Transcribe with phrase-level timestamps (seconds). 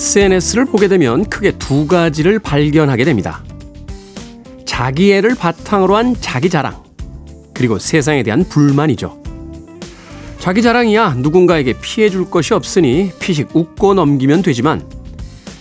[0.00, 3.44] SNS를 보게 되면 크게 두 가지를 발견하게 됩니다.
[4.64, 6.82] 자기애를 바탕으로 한 자기 자랑,
[7.52, 9.22] 그리고 세상에 대한 불만이죠.
[10.38, 14.82] 자기 자랑이야 누군가에게 피해 줄 것이 없으니 피식 웃고 넘기면 되지만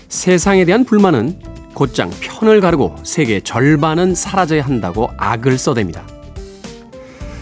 [0.08, 1.42] 세상에 대한 불만은
[1.74, 6.04] 곧장 편을 가르고 세계의 절반은 사라져야 한다고 악을 써댑니다.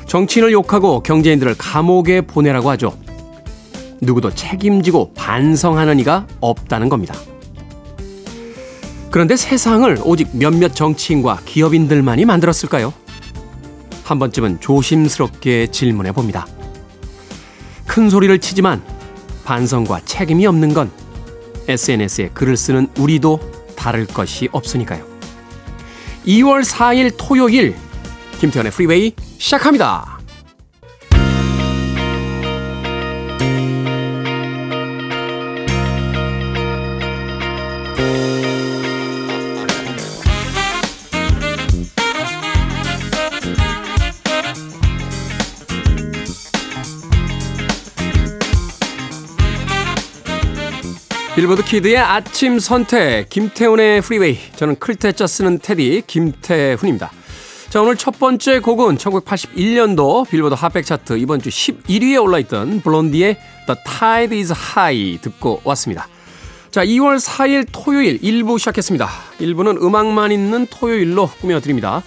[0.08, 2.98] 정치인을 욕하고 경제인들을 감옥에 보내라고 하죠.
[4.02, 7.16] 누구도 책임지고 반성하는 이가 없다는 겁니다.
[9.10, 12.94] 그런데 세상을 오직 몇몇 정치인과 기업인들만이 만들었을까요?
[14.04, 16.46] 한 번쯤은 조심스럽게 질문해 봅니다.
[17.86, 18.82] 큰 소리를 치지만
[19.44, 20.92] 반성과 책임이 없는 건
[21.68, 23.40] SNS에 글을 쓰는 우리도
[23.76, 25.06] 다를 것이 없으니까요.
[26.26, 27.76] 2월 4일 토요일
[28.40, 30.17] 김태현의 프리웨이 시작합니다.
[51.38, 57.12] 빌보드 kid의 아침 선택 김태훈의 프리웨이 저는 클 태 자 쓰는 테디 김태훈입니다.
[57.70, 63.80] 자 오늘 첫 번째 곡은 1981년도 빌보드 핫백 차트 이번 주 11위에 올라있던 블론디의 The
[63.86, 66.08] Tide is High 듣고 왔습니다.
[66.72, 69.08] 자 2월 4일 토요일 1부 시작했습니다.
[69.40, 72.02] 1부는 음악만 있는 토요일로 꾸며드립니다.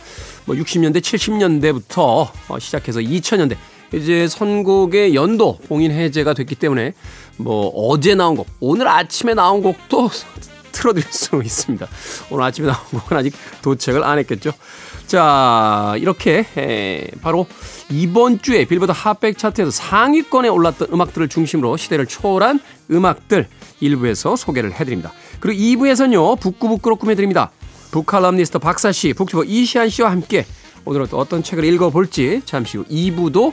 [0.45, 3.57] 뭐 60년대 70년대부터 시작해서 2000년대
[3.93, 6.95] 이제 선곡의 연도 봉인 해제가 됐기 때문에
[7.37, 10.11] 뭐 어제 나온 곡, 오늘 아침에 나온 곡도
[10.73, 11.87] 틀어드릴 수 있습니다.
[12.31, 14.53] 오늘 아침에 나온 곡은 아직 도착을 안 했겠죠.
[15.07, 17.47] 자, 이렇게 에, 바로
[17.91, 22.61] 이번 주에 빌보드 핫백 차트에서 상위권에 올랐던 음악들을 중심으로 시대를 초월한
[22.93, 23.49] 음악들
[23.81, 25.13] 일부에서 소개를 해드립니다.
[25.41, 27.51] 그리고 2부에서는요, 북구북구로 꾸며드립니다.
[27.91, 30.47] 북칼럼니스트 박사 씨, 북튜버 이시안 씨와 함께
[30.85, 33.53] 오늘은 또 어떤 책을 읽어볼지 잠시 후 2부도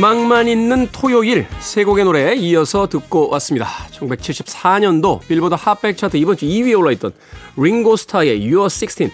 [0.00, 3.66] 음악만 있는 토요일 세 곡의 노래 이어서 듣고 왔습니다.
[3.92, 7.12] 1974년도 빌보드 핫백 차트 이번 주 2위에 올라있던
[7.58, 9.12] 링고스타의 You're 16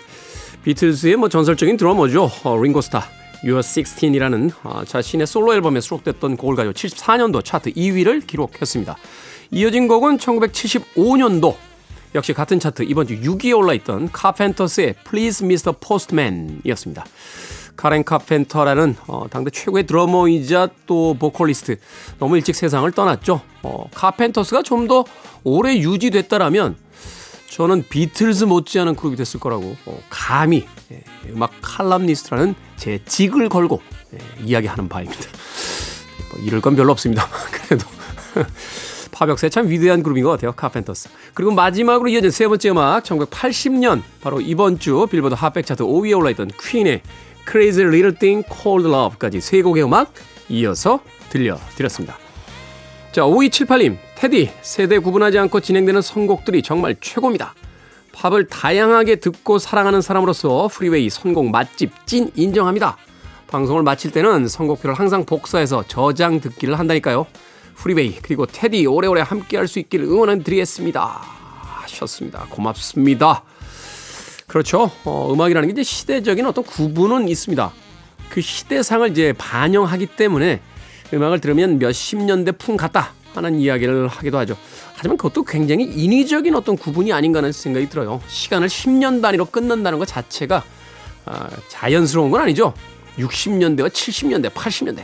[0.63, 2.31] 비틀즈의 뭐 전설적인 드러머죠.
[2.45, 3.03] 어, 링고스타
[3.43, 8.97] You're 16이라는 어, 자신의 솔로 앨범에 수록됐던 곡을 가지고 74년도 차트 2위를 기록했습니다.
[9.51, 11.57] 이어진 곡은 1975년도
[12.15, 15.73] 역시 같은 차트 이번 주 6위에 올라있던 카펜터스의 Please Mr.
[15.81, 17.05] Postman 이었습니다.
[17.77, 21.77] 카렌 카펜터라는 어, 당대 최고의 드러머이자 또 보컬리스트
[22.19, 23.43] 너무 일찍 세상을 떠났죠.
[23.63, 25.05] 어, 카펜터스가 좀 더
[25.43, 26.77] 오래 유지됐다라면
[27.51, 33.81] 저는 비틀즈 못지않은 그룹이 됐을 거라고 어, 감히 예, 음악 칼럼니스트라는 제 직을 걸고
[34.15, 35.23] 예, 이야기하는 바입니다.
[36.33, 37.27] 뭐 이럴 건 별로 없습니다.
[37.51, 37.87] 그래도
[39.13, 40.53] 팝 역사에 참 위대한 그룹인 것 같아요.
[40.53, 41.09] 카펜터스.
[41.33, 46.51] 그리고 마지막으로 이어진 세 번째 음악 1980년 바로 이번 주 빌보드 핫백 차트 5위에 올라있던
[46.61, 47.01] 퀸의
[47.49, 50.13] Crazy Little Thing Called Love까지 세 곡의 음악
[50.49, 51.01] 이어서
[51.31, 52.19] 들려드렸습니다.
[53.13, 57.55] 자, 5278님, 테디, 세대 구분하지 않고 진행되는 선곡들이 정말 최고입니다.
[58.13, 62.97] 팝을 다양하게 듣고 사랑하는 사람으로서 프리웨이 선곡 맛집 찐 인정합니다.
[63.47, 67.27] 방송을 마칠 때는 선곡표를 항상 복사해서 저장 듣기를 한다니까요.
[67.77, 71.21] 프리웨이 그리고 테디 오래오래 함께 할 수 있기를 응원해 드리겠습니다.
[71.83, 72.47] 하셨습니다.
[72.51, 73.43] 고맙습니다.
[74.57, 74.91] 그렇죠.
[75.05, 77.73] 어, 음악이라는 게 이제 시대적인 어떤 구분은 있습니다.
[78.31, 80.63] 그 시대상을 이제 반영하기 때문에
[81.13, 84.57] 음악을 들으면 몇십 년대 풍 같다 하는 이야기를 하기도 하죠.
[84.95, 88.23] 하지만 그것도 굉장히 인위적인 어떤 구분이 아닌가 하는 생각이 들어요.
[88.29, 90.65] 시간을 10년 단위로 끊는다는 것 자체가
[91.27, 92.73] 아, 자연스러운 건 아니죠.
[93.19, 95.03] 60년대와 70년대, 80년대.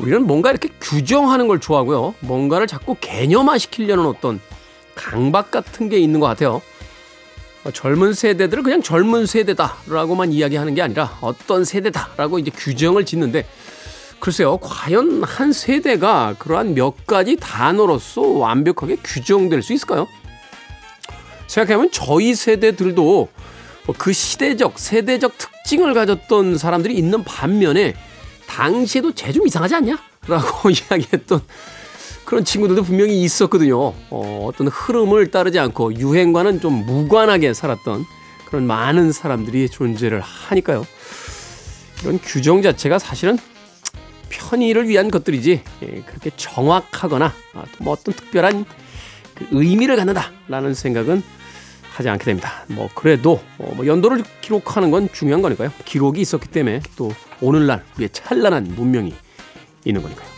[0.00, 2.14] 우리는 뭔가 이렇게 규정하는 걸 좋아하고요.
[2.20, 4.38] 뭔가를 자꾸 개념화 시키려는 어떤
[4.94, 6.60] 강박 같은 게 있는 것 같아요.
[7.72, 13.46] 젊은 세대들을 그냥 젊은 세대다라고만 이야기하는 게 아니라 어떤 세대다라고 이제 규정을 짓는데
[14.18, 20.06] 글쎄요, 과연 한 세대가 그러한 몇 가지 단어로서 완벽하게 규정될 수 있을까요?
[21.46, 23.28] 생각해보면 저희 세대들도
[23.86, 27.94] 뭐그 시대적, 세대적 특징을 가졌던 사람들이 있는 반면에
[28.46, 29.98] 당시에도 쟤 좀 이상하지 않냐?
[30.26, 31.40] 라고 이야기했던
[32.30, 33.92] 그런 친구들도 분명히 있었거든요.
[34.08, 38.06] 어, 어떤 흐름을 따르지 않고 유행과는 좀 무관하게 살았던
[38.44, 40.86] 그런 많은 사람들이 존재를 하니까요.
[42.02, 43.36] 이런 규정 자체가 사실은
[44.28, 48.64] 편의를 위한 것들이지 예, 그렇게 정확하거나 아, 뭐 어떤 특별한
[49.34, 51.24] 그 의미를 갖는다라는 생각은
[51.94, 52.64] 하지 않게 됩니다.
[52.68, 55.72] 뭐 그래도 어, 뭐 연도를 기록하는 건 중요한 거니까요.
[55.84, 57.10] 기록이 있었기 때문에 또
[57.40, 59.12] 오늘날 우리의 찬란한 문명이
[59.84, 60.29] 있는 거니까요.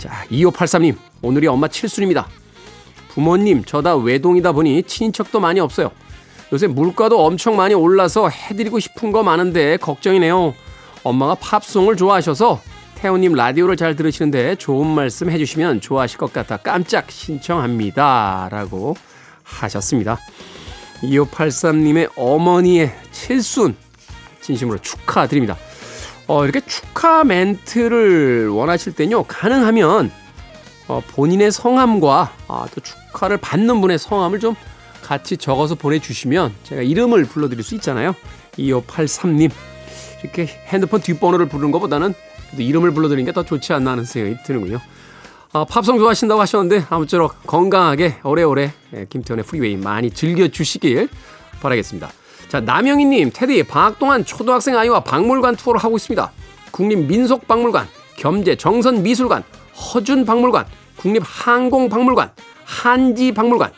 [0.00, 2.26] 자, 2583님, 오늘이 엄마 칠순입니다.
[3.08, 5.90] 부모님, 저다 외동이다 보니 친인척도 많이 없어요.
[6.54, 10.54] 요새 물가도 엄청 많이 올라서 해드리고 싶은 거 많은데 걱정이네요.
[11.04, 12.62] 엄마가 팝송을 좋아하셔서
[12.94, 18.48] 태호님 라디오를 잘 들으시는데 좋은 말씀 해주시면 좋아하실 것 같아 깜짝 신청합니다.
[18.50, 18.96] 라고
[19.42, 20.18] 하셨습니다.
[21.02, 23.76] 2583님의 어머니의 칠순
[24.40, 25.58] 진심으로 축하드립니다.
[26.30, 30.12] 어, 이렇게 축하 멘트를 원하실 때요, 가능하면
[30.86, 34.54] 어, 본인의 성함과 아, 또 축하를 받는 분의 성함을 좀
[35.02, 38.14] 같이 적어서 보내주시면 제가 이름을 불러드릴 수 있잖아요.
[38.56, 39.50] 2583님.
[40.22, 42.14] 이렇게 핸드폰 뒷번호를 부르는 것보다는
[42.56, 44.78] 이름을 불러드리는 게 더 좋지 않나 하는 생각이 드는군요.
[45.52, 51.08] 아, 팝송 좋아하신다고 하셨는데 아무쪼록 건강하게 오래오래 예, 김태훈의 프리웨이 많이 즐겨주시길
[51.60, 52.19] 바라겠습니다.
[52.50, 56.32] 자, 남영희님, 테디, 방학 동안 초등학생 아이와 박물관 투어를 하고 있습니다.
[56.72, 57.86] 국립민속박물관,
[58.16, 59.44] 겸재 정선미술관,
[59.94, 60.66] 허준박물관,
[60.96, 62.32] 국립항공박물관,
[62.64, 63.70] 한지박물관.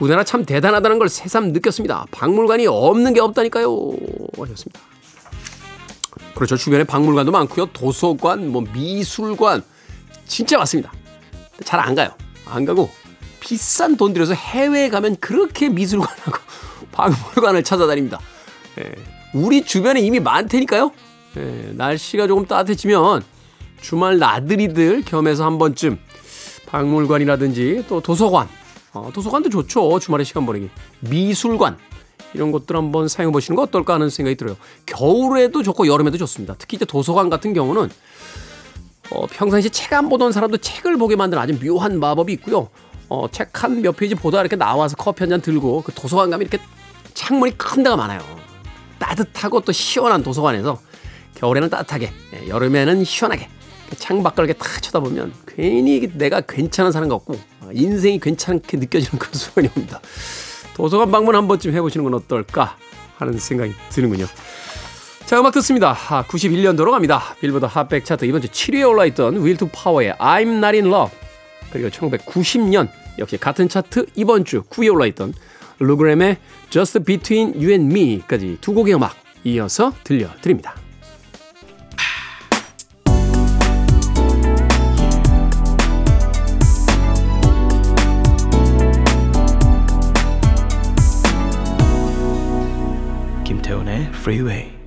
[0.00, 2.06] 우리나라 참 대단하다는 걸 새삼 느꼈습니다.
[2.10, 3.92] 박물관이 없는 게 없다니까요.
[4.36, 4.80] 하셨습니다.
[6.34, 6.56] 그렇죠.
[6.56, 7.66] 주변에 박물관도 많고요.
[7.66, 9.62] 도서관, 뭐 미술관,
[10.26, 10.92] 진짜 많습니다.
[11.64, 12.10] 잘 안 가요.
[12.46, 12.90] 안 가고
[13.42, 16.38] 비싼 돈 들여서 해외에 가면 그렇게 미술관하고
[16.92, 18.20] 박물관을 찾아다닙니다.
[18.78, 18.92] 예,
[19.34, 20.92] 우리 주변에 이미 많다니까요.
[21.38, 23.24] 예, 날씨가 조금 따뜻해지면
[23.80, 25.98] 주말 나들이들 겸해서 한 번쯤
[26.66, 28.48] 박물관이라든지 또 도서관,
[28.92, 29.98] 어, 도서관도 좋죠.
[29.98, 30.70] 주말에 시간 보내기.
[31.00, 31.76] 미술관
[32.34, 34.56] 이런 것들 한번 사용해 보시는 거 어떨까 하는 생각이 들어요.
[34.86, 36.54] 겨울에도 좋고 여름에도 좋습니다.
[36.58, 37.90] 특히 이제 도서관 같은 경우는
[39.10, 42.68] 어, 평상시 책 안 보던 사람도 책을 보게 만드는 아주 묘한 마법이 있고요.
[43.12, 46.46] 어, 책 한 몇 페이지 보다 이렇게 나와서 커피 한 잔 들고 그 도서관 가면
[46.48, 46.64] 이렇게
[47.12, 48.20] 창문이 큰 데가 많아요.
[48.98, 50.80] 따뜻하고 또 시원한 도서관에서
[51.34, 53.48] 겨울에는 따뜻하게, 예, 여름에는 시원하게
[53.98, 59.32] 창 밖을 이렇게 탁 쳐다보면 괜히 내가 괜찮은 사람 같고 어, 인생이 괜찮게 느껴지는 그런
[59.36, 60.00] 순간이 옵니다.
[60.74, 62.78] 도서관 방문 한 번쯤 해보시는 건 어떨까
[63.18, 64.26] 하는 생각이 드는군요.
[65.26, 65.94] 자, 음악 듣습니다.
[66.28, 67.34] 91년도로 갑니다.
[67.40, 71.16] 빌보드 핫백 차트 이번 주 7위에 올라있던 to Power의 I'm Not in Love
[71.70, 75.34] 그리고 1990년 역시 같은 차트 이번 주 9위에 올라있던
[75.78, 76.38] 루그램의
[76.70, 79.14] Just Between You and Me까지 두 곡의 음악
[79.44, 80.74] 이어서 들려드립니다.
[93.44, 94.81] 김태훈의 Freeway.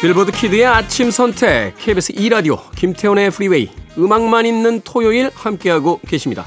[0.00, 6.46] 빌보드 키드의 아침 선택 KBS 2라디오 김태훈의 프리웨이 음악만 있는 토요일 함께하고 계십니다.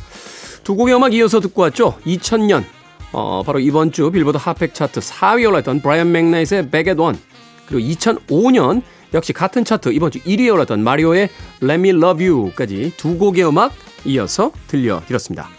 [0.63, 1.97] 두 곡의 음악 이어서 듣고 왔죠.
[2.05, 2.63] 2000년
[3.11, 7.17] 어, 바로 이번 주 빌보드 핫팩 차트 4위에 올랐던 브라이언 맥나이트의 Back at One
[7.65, 11.27] 그리고 2005년 역시 같은 차트 이번 주 1위에 올랐던 마리오의
[11.61, 13.73] Let Me Love You까지 두 곡의 음악
[14.05, 15.49] 이어서 들려드렸습니다.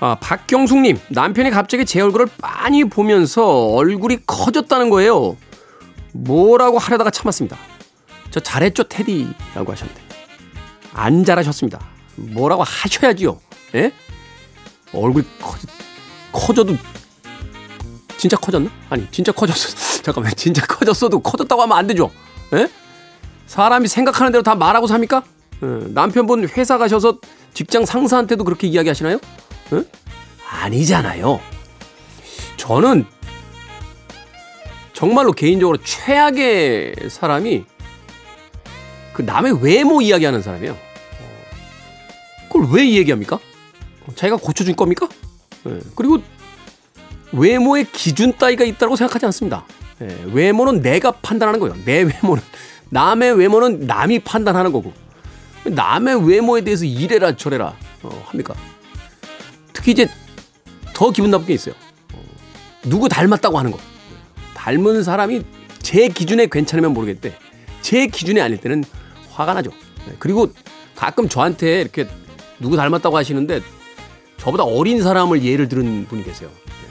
[0.00, 3.44] 아, 박경숙님 남편이 갑자기 제 얼굴을 빤히 보면서
[3.74, 5.36] 얼굴이 커졌다는 거예요.
[6.14, 7.58] 뭐라고 하려다가 참았습니다.
[8.30, 10.00] 저 잘했죠, 테디라고 하셨는데.
[10.92, 11.80] 안 잘하셨습니다.
[12.16, 13.40] 뭐라고 하셔야지요.
[13.74, 13.92] 예?
[14.92, 15.56] 얼굴 커,
[16.32, 16.76] 커져도
[18.16, 18.70] 진짜 커졌나?
[18.90, 19.74] 아니, 진짜 커졌어.
[20.02, 22.10] 잠깐만, 진짜 커졌어도 커졌다고 하면 안 되죠.
[22.54, 22.68] 예?
[23.46, 25.24] 사람이 생각하는 대로 다 말하고 삽니까?
[25.62, 27.18] 예, 남편분 회사 가셔서
[27.52, 29.18] 직장 상사한테도 그렇게 이야기하시나요?
[29.72, 29.84] 예?
[30.48, 31.40] 아니잖아요.
[32.56, 33.04] 저는
[34.94, 37.64] 정말로 개인적으로 최악의 사람이
[39.12, 40.76] 그 남의 외모 이야기하는 사람이에요.
[42.48, 43.38] 그걸 왜 얘기합니까?
[44.14, 45.08] 자기가 고쳐줄 겁니까?
[45.64, 45.80] 네.
[45.96, 46.22] 그리고
[47.32, 49.66] 외모의 기준 따위가 있다고 생각하지 않습니다.
[49.98, 50.16] 네.
[50.32, 51.76] 외모는 내가 판단하는 거예요.
[51.84, 52.42] 내 외모는
[52.90, 54.92] 남의 외모는 남이 판단하는 거고
[55.64, 58.54] 남의 외모에 대해서 이래라 저래라 어, 합니까?
[59.72, 60.08] 특히 이제
[60.92, 61.74] 더 기분 나쁜 게 있어요.
[62.12, 62.22] 어,
[62.84, 63.78] 누구 닮았다고 하는 거.
[64.64, 65.42] 닮은 사람이
[65.82, 67.36] 제 기준에 괜찮으면 모르겠대.
[67.82, 68.82] 제 기준에 아닐 때는
[69.32, 69.70] 화가 나죠.
[70.06, 70.48] 네, 그리고
[70.96, 72.08] 가끔 저한테 이렇게
[72.58, 73.60] 누구 닮았다고 하시는데
[74.38, 76.48] 저보다 어린 사람을 예를 들은 분이 계세요.
[76.64, 76.88] 네.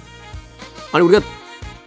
[0.91, 1.25] 아니 우리가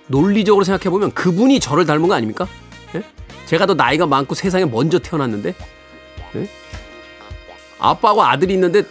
[0.09, 2.49] 논리적으로 생각해 보면 그분이 저를 닮은 거 아닙니까?
[2.97, 3.05] 예?
[3.47, 5.55] 제가 더 나이가 많고 세상에 먼저 태어났는데
[6.35, 6.50] 예?
[7.78, 8.83] 아빠하고 아들이 있는데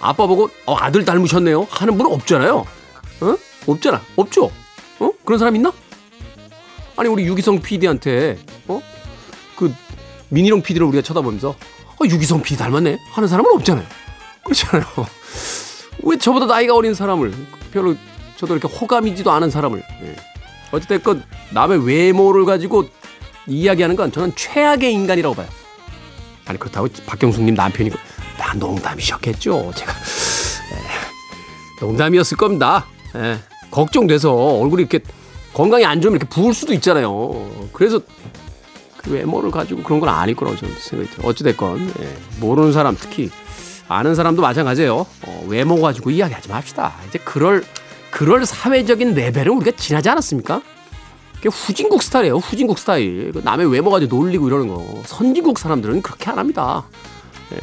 [0.00, 2.58] 아빠 보고 어, 아들 닮으셨네요 하는 분은 없잖아요.
[2.58, 3.36] 어?
[3.66, 4.02] 없잖아.
[4.16, 4.50] 없죠.
[5.00, 5.10] 어?
[5.24, 5.72] 그런 사람 있나?
[6.96, 8.80] 아니 우리 유기성 PD한테 어?
[9.56, 9.72] 그
[10.30, 13.86] 민희룡 PD를 우리가 쳐다보면서 어, 유기성 PD 닮았네 하는 사람은 없잖아요.
[14.44, 14.84] 그렇잖아요.
[16.04, 17.32] 왜 저보다 나이가 어린 사람을
[17.72, 17.94] 별로
[18.36, 20.16] 저도 이렇게 호감이지도 않은 사람을 예.
[20.70, 22.84] 어찌됐건 남의 외모를 가지고
[23.46, 25.48] 이야기하는 건 저는 최악의 인간이라고 봐요.
[26.46, 27.90] 아니 그렇다고 박경숙님 남편이
[28.38, 29.72] 나 농담이셨겠죠.
[29.74, 29.92] 제가
[30.72, 31.84] 예.
[31.84, 32.86] 농담이었을 겁니다.
[33.16, 33.38] 예.
[33.70, 35.00] 걱정돼서 얼굴이 이렇게
[35.54, 37.68] 건강이 안 좋으면 이렇게 부을 수도 있잖아요.
[37.72, 38.00] 그래서
[38.96, 41.28] 그 외모를 가지고 그런 건 아닐 거라고 저는 생각이 들어요.
[41.28, 42.16] 어찌됐건 예.
[42.40, 43.30] 모르는 사람 특히
[43.88, 44.94] 아는 사람도 마찬가지예요.
[44.96, 46.94] 어, 외모 가지고 이야기하지 맙시다.
[47.08, 47.64] 이제 그럴
[48.10, 50.62] 그럴 사회적인 레벨은 우리가 지나지 않았습니까?
[51.36, 52.36] 그게 후진국 스타일이에요.
[52.36, 53.32] 후진국 스타일.
[53.32, 55.02] 그 남의 외모 가지고 놀리고 이러는 거.
[55.06, 56.84] 선진국 사람들은 그렇게 안 합니다.
[57.52, 57.58] 예,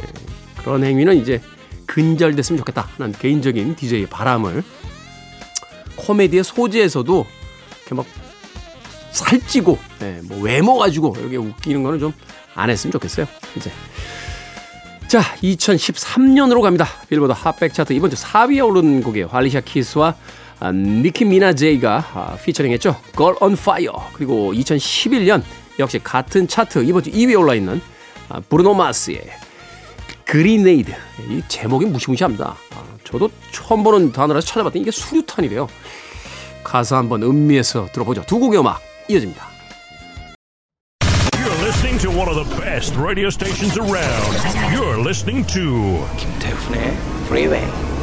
[0.61, 1.41] 그런 행위는 이제
[1.85, 2.87] 근절됐으면 좋겠다.
[2.97, 4.63] 하는 개인적인 DJ의 바람을
[6.05, 7.25] 코미디의 소재에서도
[7.81, 8.05] 이렇게 막
[9.11, 12.13] 살찌고 예, 뭐 외모 가지고 이렇게 웃기는 거는 좀
[12.55, 13.27] 안 했으면 좋겠어요.
[13.55, 13.71] 이제
[15.07, 16.87] 자, 2013년으로 갑니다.
[17.09, 19.27] 빌보드 핫백 차트 이번 주 4위에 오른 곡이에요.
[19.27, 20.15] 할리샤 키스와
[20.59, 22.95] 아, 니키 미나제이가 아, 피처링했죠.
[23.15, 23.91] Girl on Fire.
[24.13, 25.43] 그리고 2011년
[25.77, 27.81] 역시 같은 차트 이번 주 2위에 올라 있는
[28.29, 29.21] 아, 브루노 마스의
[30.25, 30.91] 그리네이드.
[31.29, 32.55] 이 제목이 무시무시합니다.
[32.71, 35.67] 아, 저도 처음 보는 단어라서 찾아봤더니 이게 수류탄이래요.
[36.63, 38.23] 가사 한번 음미해서 들어보죠.
[38.25, 39.45] 두 곡의 음악 이어집니다.
[41.33, 44.35] You're listening to one of the best radio stations around.
[44.73, 47.94] You're listening to 김태훈의 Freeway.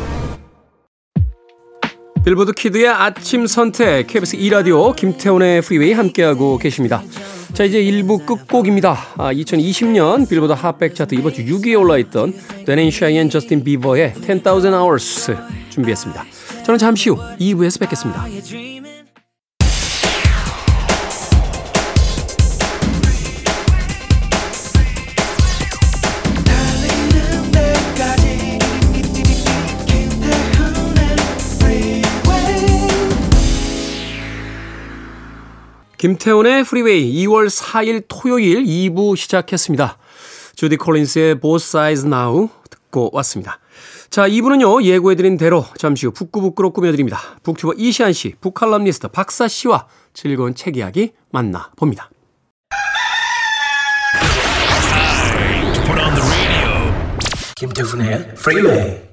[2.24, 7.02] 빌보드 kid의 아침 선택 KBS 2라디오 김태훈의 프리웨이 함께하고 계십니다.
[7.52, 8.96] 자 이제 1부 끝곡입니다.
[9.16, 12.32] 아, 2020년 빌보드 핫백 차트 이번 주 6위에 올라있던
[12.64, 15.36] 댄 and 셰이 and 저스틴 비버의 10,000 Hours
[15.70, 16.24] 준비했습니다.
[16.64, 18.91] 저는 잠시 후 2부에서 뵙겠습니다.
[36.02, 39.98] 김태훈의 프리웨이 2월 4일 토요일 2부 시작했습니다.
[40.56, 43.60] 주디 콜린스의 Both Sides Now 듣고 왔습니다.
[44.10, 47.20] 자, 2부는요, 예고해드린 대로 잠시 후 북구북구로 꾸며드립니다.
[47.44, 52.10] 북튜버 이시안 씨, 북칼럼니스트 박사 씨와 즐거운 책 이야기 만나봅니다.
[57.54, 59.11] 김태훈의 Freeway.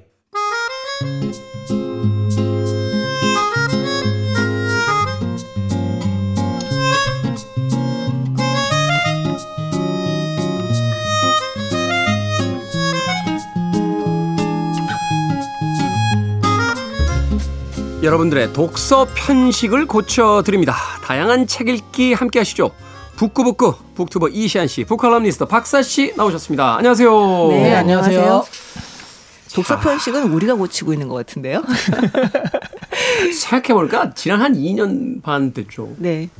[18.02, 20.74] 여러분들의 독서 편식을 고쳐드립니다.
[21.04, 22.70] 다양한 책 읽기 함께 하시죠.
[23.16, 26.76] 북구북구 북튜버 이시안 씨, 북칼럼니스트 박사 씨 나오셨습니다.
[26.78, 27.48] 안녕하세요.
[27.50, 28.20] 네, 안녕하세요.
[28.20, 28.44] 안녕하세요.
[29.52, 31.62] 독서 편식은 우리가 고치고 있는 것 같은데요.
[33.38, 35.90] 생각해보니까 지난 한 2년 반 됐죠.
[35.98, 36.30] 네.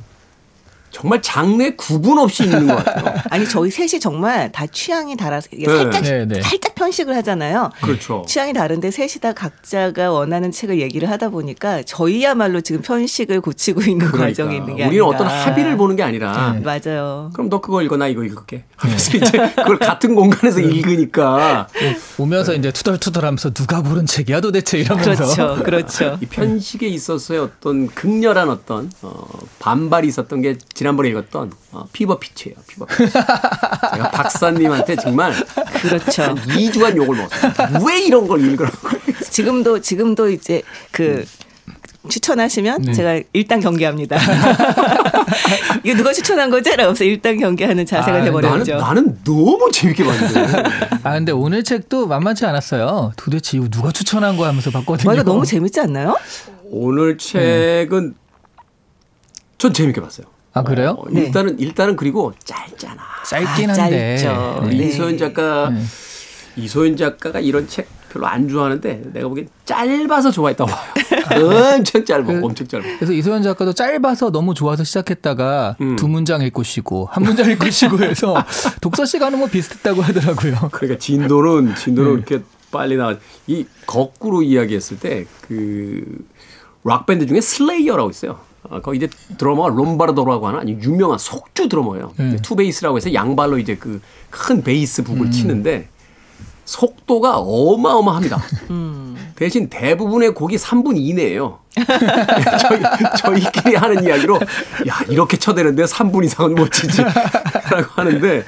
[0.90, 3.14] 정말 장르 구분 없이 읽는 것 같아요.
[3.30, 5.76] 아니 저희 셋이 정말 다 취향이 달아서 이게 네.
[5.76, 6.40] 살짝 네, 네.
[6.42, 7.70] 살짝 편식을 하잖아요.
[7.82, 8.24] 그렇죠.
[8.26, 14.10] 취향이 다른데 셋이 다 각자가 원하는 책을 얘기를 하다 보니까 저희야말로 지금 편식을 고치고 있는
[14.10, 15.06] 과정에 있는 게 우리는 아닌가.
[15.06, 16.60] 어떤 합의를 보는 게 아니라 네.
[16.60, 17.30] 맞아요.
[17.32, 18.64] 그럼 너 그거 읽어 나 이거 읽을게.
[18.76, 21.68] 하면서 이제 그걸 같은 공간에서 읽으니까
[22.18, 25.62] 오면서 이제 투덜투덜하면서 누가 고른 책이야 도대체 이러면서 그렇죠.
[25.62, 26.18] 그렇죠.
[26.20, 29.26] 이 편식에 있어서의 어떤 극렬한 어떤 어,
[29.58, 32.56] 반발이 있었던 게 지난번에 읽었던 어, 피버 피치예요.
[32.66, 33.12] 피버 피치.
[33.12, 35.34] 제가 박사님한테 정말
[35.82, 36.22] 그렇죠.
[36.22, 37.84] 한 2주간 욕을 먹었어요.
[37.86, 38.88] 왜 이런 걸 읽으라고.
[39.28, 41.26] 지금도 지금도 이제 그
[42.08, 42.92] 추천하시면 네.
[42.94, 44.16] 제가 일단 경계합니다.
[45.84, 46.74] 이거 누가 추천한 거지?
[46.74, 48.76] 라면서 일단 경계하는 자세가 아, 나는, 돼버렸죠.
[48.76, 50.62] 나는 너무 재밌게 봤는데.
[51.04, 53.12] 아 근데 오늘 책도 만만치 않았어요.
[53.18, 55.10] 도대체 이거 누가 추천한 거야 하면서 봤거든요.
[55.10, 56.16] 와, 이거 너무 재밌지 않나요?
[56.70, 58.14] 오늘 책은
[59.58, 60.26] 전 재밌게 봤어요.
[60.52, 60.96] 아 그래요?
[60.98, 61.22] 어, 네.
[61.22, 63.00] 일단은 일단은 그리고 짧잖아.
[63.26, 64.60] 짧긴 아, 한데 짧죠.
[64.66, 64.84] 우리 네.
[64.88, 65.80] 이소연 작가 네.
[66.56, 71.46] 이소연 작가가 이런 책 별로 안 좋아하는데 내가 보기엔 짧아서 좋아했다고 봐요.
[71.76, 72.82] 엄청 짧아, 엄청 짧아.
[72.98, 75.94] 그래서 이소연 작가도 짧아서 너무 좋아서 시작했다가 음.
[75.94, 78.34] 두 문장 읽고 쉬고 한 문장 읽고 쉬고 해서
[78.82, 80.70] 독서 시간은 뭐 비슷했다고 하더라고요.
[80.72, 82.42] 그러니까 진도는 진도는 이렇게
[82.72, 83.16] 빨리 나.
[83.46, 86.24] 이 거꾸로 이야기했을 때 그
[86.82, 88.40] 락 밴드 중에 슬레이어라고 있어요.
[88.68, 92.12] 아, 거기 이제 드러머가 롬바르도라고 하는 아주 유명한 속주 드러머예요.
[92.16, 92.36] 네.
[92.42, 94.00] two bass라고 해서 양발로 이제 그
[94.30, 95.88] 큰 베이스 북을 치는데
[96.70, 98.40] 속도가 어마어마합니다.
[99.34, 101.58] 대신 대부분의 곡이 3분 이내예요.
[102.60, 102.80] 저희,
[103.18, 107.02] 저희 끼리 하는 이야기로 야 이렇게 쳐대는데 3분 이상은 못 치지
[107.70, 108.44] 라고 하는데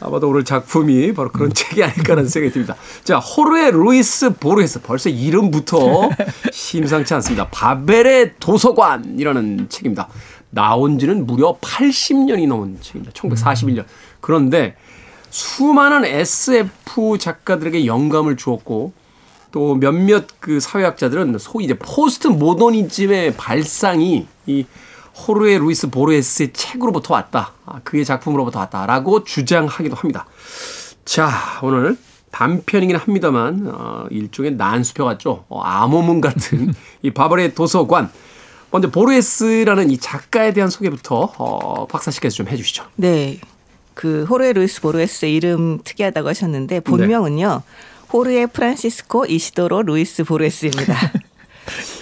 [0.00, 2.76] 아마도 오늘 작품이 바로 그런 책이 아닐까라는 생각이 듭니다.
[3.04, 6.10] 자 호르헤 루이스 보르헤스 벌써 이름부터
[6.52, 7.48] 심상치 않습니다.
[7.48, 10.08] 바벨의 도서관이라는 책입니다.
[10.50, 13.12] 나온 지는 무려 80년이 넘은 책입니다.
[13.12, 13.84] 1941년.
[14.20, 14.76] 그런데
[15.30, 18.92] 수많은 SF 작가들에게 영감을 주었고
[19.52, 24.66] 또 몇몇 그 사회학자들은 소위 이제 포스트 모더니즘의 발상이 이
[25.16, 27.52] 호르헤 루이스 보르헤스의 책으로부터 왔다.
[27.64, 30.26] 아, 그의 작품으로부터 왔다라고 주장하기도 합니다.
[31.04, 31.30] 자,
[31.62, 31.96] 오늘
[32.32, 35.46] 단편이긴 합니다만 어, 일종의 난수표 같죠.
[35.48, 38.10] 어, 암호문 같은 이 바벨의 도서관.
[38.70, 42.84] 먼저 보르헤스라는 이 작가에 대한 소개부터 어, 박사 씨께서 좀 해주시죠.
[42.96, 43.40] 네.
[43.96, 47.62] 그 호르헤 루이스 보르헤스의 이름 특이하다고 하셨는데 본명은요.
[48.12, 50.94] 호르헤 프란시스코 이시도로 루이스 보르헤스입니다.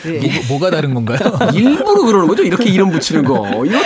[0.04, 0.20] 네.
[0.50, 1.18] 뭐, 가 다른 건가요?
[1.54, 2.42] 일부러 그러는 거죠.
[2.42, 3.64] 이렇게 이름 붙이는 거.
[3.64, 3.78] 이거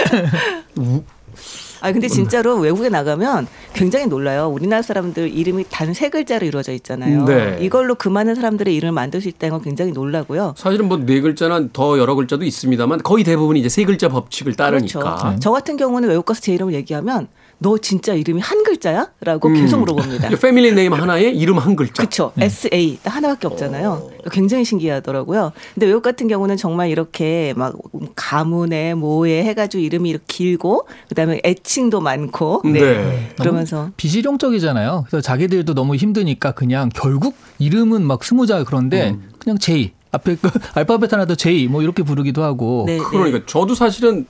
[1.80, 4.48] 아 근데 진짜로 외국에 나가면 굉장히 놀라요.
[4.48, 7.24] 우리나라 사람들 이름이 단 세 글자로 이루어져 있잖아요.
[7.26, 7.58] 네.
[7.60, 10.54] 이걸로 그 많은 사람들의 이름을 만들 수 있다는 건 굉장히 놀라고요.
[10.56, 14.98] 사실은 뭐 네 글자나 더 여러 글자도 있습니다만 거의 대부분이 이제 세 글자 법칙을 따르니까.
[15.18, 15.36] 그렇죠.
[15.40, 19.10] 저 같은 경우는 외국 가서 제 이름을 얘기하면 너 진짜 이름이 한 글자야?
[19.20, 19.54] 라고 음.
[19.54, 20.30] 계속 물어봅니다.
[20.40, 21.94] 패밀리 네임 하나에 이름 한 글자.
[21.94, 22.32] 그렇죠.
[22.38, 24.10] SA 딱 하나밖에 없잖아요.
[24.30, 25.52] 굉장히 신기하더라고요.
[25.74, 27.74] 근데 외국 같은 경우는 정말 이렇게 막
[28.14, 32.80] 가문에 뭐에 해가지고 이름이 이렇게 길고 그다음에 애칭도 많고 네.
[32.80, 33.28] 네.
[33.38, 35.06] 그러면서 비실용적이잖아요.
[35.08, 39.30] 그래서 자기들도 너무 힘드니까 그냥 결국 이름은 막 스무 자 그런데 음.
[39.38, 43.74] 그냥 J 앞에 그 알파벳 하나 더 J 뭐 이렇게 부르기도 하고 네, 그러니까 저도
[43.74, 44.26] 사실은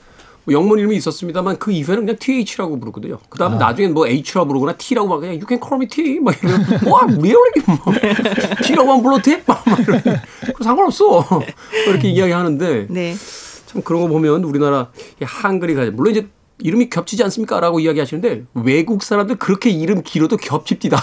[0.48, 3.18] 뭐 영문 이름이 있었습니다만 그 이후에는 그냥 TH라고 부르거든요.
[3.28, 3.44] 그 아.
[3.44, 6.66] 다음에 나중엔 뭐 H라고 부르거나 T라고 막 그냥 You can call me T 막 이러면
[6.90, 7.76] 와 really 뭐
[8.64, 9.42] T라고 만 불러도 돼?
[9.46, 10.02] 막 이러면
[10.46, 11.04] 그거 상관없어.
[11.28, 11.42] 뭐
[11.88, 13.14] 이렇게 이야기하는데 네.
[13.66, 16.26] 참 그런 거 보면 우리나라 이 한글이 가지 물론 이제
[16.60, 21.00] 이름이 겹치지 않습니까 라고 이야기하시는데 외국 사람들 그렇게 이름 길어도 겹칩디다.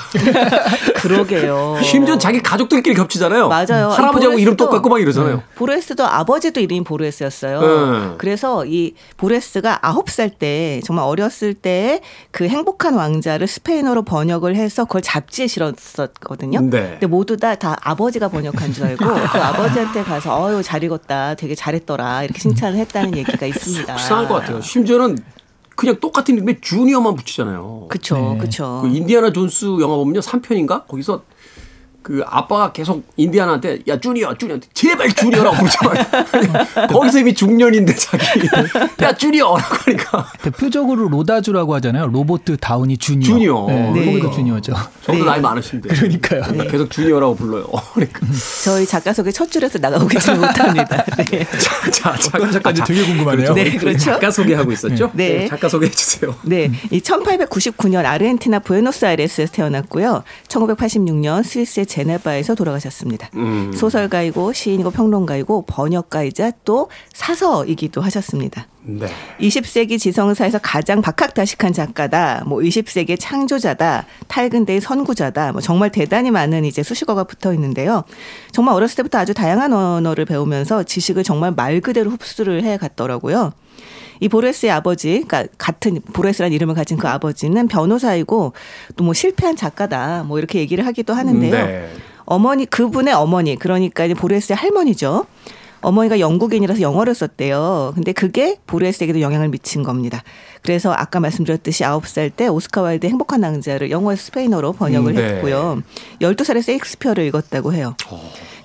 [0.96, 1.78] 그러게요.
[1.84, 3.48] 심지어 자기 가족들끼리 겹치잖아요.
[3.48, 3.90] 맞아요.
[3.90, 5.44] 할아버지하고 이 이름 똑같고 막 이러잖아요.
[5.56, 7.62] 보레스도 아버지도 이름이 보레스였어요.
[7.62, 8.16] 네.
[8.18, 14.84] 그래서 이 보레스가 아홉 살 때 정말 어렸을 때 그 행복한 왕자를 스페인어로 번역을 해서
[14.86, 16.60] 그걸 잡지에 실었었거든요.
[16.62, 16.90] 네.
[16.92, 21.56] 근데 모두 다, 다 아버지가 번역한 줄 알고 그 아버지한테 가서 어유 잘 읽었다, 되게
[21.56, 23.96] 잘했더라 이렇게 칭찬을 했다는 얘기가 있습니다.
[23.96, 24.60] 불쌍할 것 같아요.
[24.62, 25.18] 심지어는
[25.76, 27.88] 그냥 똑같은 이름에 주니어만 붙이잖아요.
[27.90, 28.38] 그쵸, 네.
[28.38, 28.80] 그쵸.
[28.84, 30.22] 그 인디아나 존스 영화 보면요.
[30.22, 30.88] 3편인가?
[30.88, 31.24] 거기서
[32.06, 36.86] 그 아빠가 계속 인디아나한테 야 주니어 주니어 제발 주니어라고 그러잖아요.
[36.88, 38.24] 거기서 이미 중년인데 자기
[39.02, 42.06] 야 주니어라고 하니까 대표적으로 로다주라고 하잖아요.
[42.06, 43.26] 로버트 다우니 주니어.
[43.26, 43.66] 주니어.
[43.70, 44.06] 네, 네.
[44.06, 44.76] 거기도 주니어죠.
[45.04, 45.26] 저도 네.
[45.26, 46.44] 나이 많으신데 그러니까요.
[46.70, 47.66] 계속 주니어라고 불러요.
[47.96, 48.20] 그러니까
[48.64, 51.04] 저희 작가 속에 첫 줄에서 나가고 계시지 못합니다.
[51.18, 51.44] 네.
[51.58, 53.52] 자, 자, 자, 어떤 작가인지 자, 되게 궁금하네요.
[53.56, 53.98] 네, 우리 그렇죠.
[53.98, 55.10] 작가 소개하고 있었죠?
[55.16, 55.48] 네.
[55.48, 56.36] 작가 소개해 주세요.
[56.44, 60.22] 네, 이 1899년 아르헨티나 부에노스아이레스에서 태어났고요.
[60.50, 63.30] 1986년 스위스의 제네바에서 돌아가셨습니다.
[63.36, 63.72] 음.
[63.74, 68.68] 소설가이고 시인이고 평론가이고 번역가이자 또 사서이기도 하셨습니다.
[68.84, 69.08] 네.
[69.40, 72.44] 20세기 지성사에서 가장 박학다식한 작가다.
[72.46, 74.06] 뭐 20세기의 창조자다.
[74.28, 75.54] 탈근대의 선구자다.
[75.54, 78.04] 뭐 정말 대단히 많은 이제 수식어가 붙어 있는데요.
[78.52, 83.54] 정말 어렸을 때부터 아주 다양한 언어를 배우면서 지식을 정말 말 그대로 흡수를 해 갔더라고요.
[84.20, 88.54] 이 보레스의 아버지, 그러니까 같은 보레스라는 이름을 가진 그 아버지는 변호사이고
[88.96, 90.24] 또 뭐 실패한 작가다.
[90.24, 91.52] 뭐 이렇게 얘기를 하기도 하는데요.
[91.52, 91.90] 네.
[92.26, 95.26] 어머니 그분의 어머니 그러니까 이제 보레스의 할머니죠.
[95.82, 97.92] 어머니가 영국인이라서 영어를 썼대요.
[97.94, 100.24] 근데 그게 보레스에게도 영향을 미친 겁니다.
[100.64, 105.24] 그래서 아까 말씀드렸듯이 아홉 살때 오스카 와일드의 행복한 낭자를 영어에서 스페인어로 번역을 음, 네.
[105.36, 105.84] 했고요.
[106.22, 107.96] 열두 살에 세익스피어를 읽었다고 해요.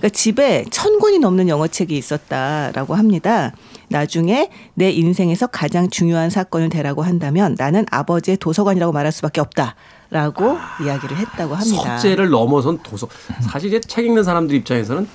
[0.01, 3.53] 그러니까 집에 천 권이 넘는 영어 책이 있었다라고 합니다.
[3.89, 9.75] 나중에 내 인생에서 가장 중요한 사건을 대라고 한다면 나는 아버지의 도서관이라고 말할 수밖에 없다
[10.11, 11.99] 라고 이야기를 했다고 합니다.
[11.99, 13.09] 서재를 넘어선 도서.
[13.43, 15.07] 사실 이제 책 읽는 사람들 입장에서는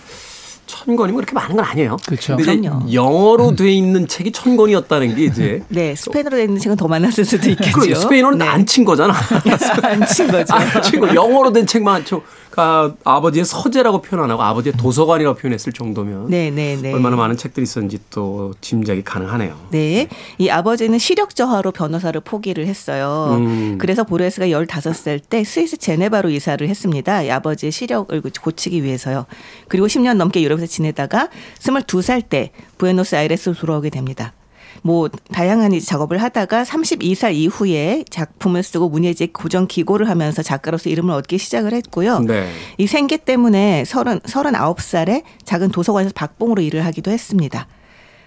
[0.66, 1.98] 천 권이면 그렇게 많은 건 아니에요.
[2.06, 2.36] 그렇죠.
[2.38, 2.92] 그럼요.
[2.92, 7.50] 영어로 돼 있는 책이 천 권이었다는 게 이제 네, 스페인어로 된 책은 더 많았을 수도
[7.50, 7.72] 있겠죠.
[7.74, 8.46] 그러니까 스페인어는 네.
[8.46, 9.14] 안친 거잖아.
[9.84, 10.54] 안친 거죠.
[10.54, 11.14] 안친 거.
[11.14, 12.22] 영어로 된 책만 쳐.
[12.58, 16.94] 아, 아버지의 서재라고 표현 안 하고 아버지의 도서관이라고 표현했을 정도면 네, 네, 네.
[16.94, 19.56] 얼마나 많은 책들이 있었는지 또 짐작이 가능하네요.
[19.72, 20.08] 네.
[20.38, 23.36] 이 아버지는 시력 저하로 변호사를 포기를 했어요.
[23.40, 23.78] 음.
[23.78, 27.24] 그래서 보레스가 15살 때 스위스 제네바로 이사를 했습니다.
[27.24, 29.26] 이 아버지의 시력을 고치기 위해서요.
[29.68, 34.34] 그리고 10년 넘게 유럽 에서 지내다가 22살 때 부에노스아이레스로 돌아오게 됩니다.
[34.82, 41.14] 뭐 다양한 이제 작업을 하다가 32살 이후에 작품을 쓰고 문예직 고정 기고를 하면서 작가로서 이름을
[41.16, 42.20] 얻기 시작을 했고요.
[42.20, 42.52] 네.
[42.78, 47.68] 이 생계 때문에 서른 서른아홉 살에 작은 도서관에서 박봉으로 일을 하기도 했습니다.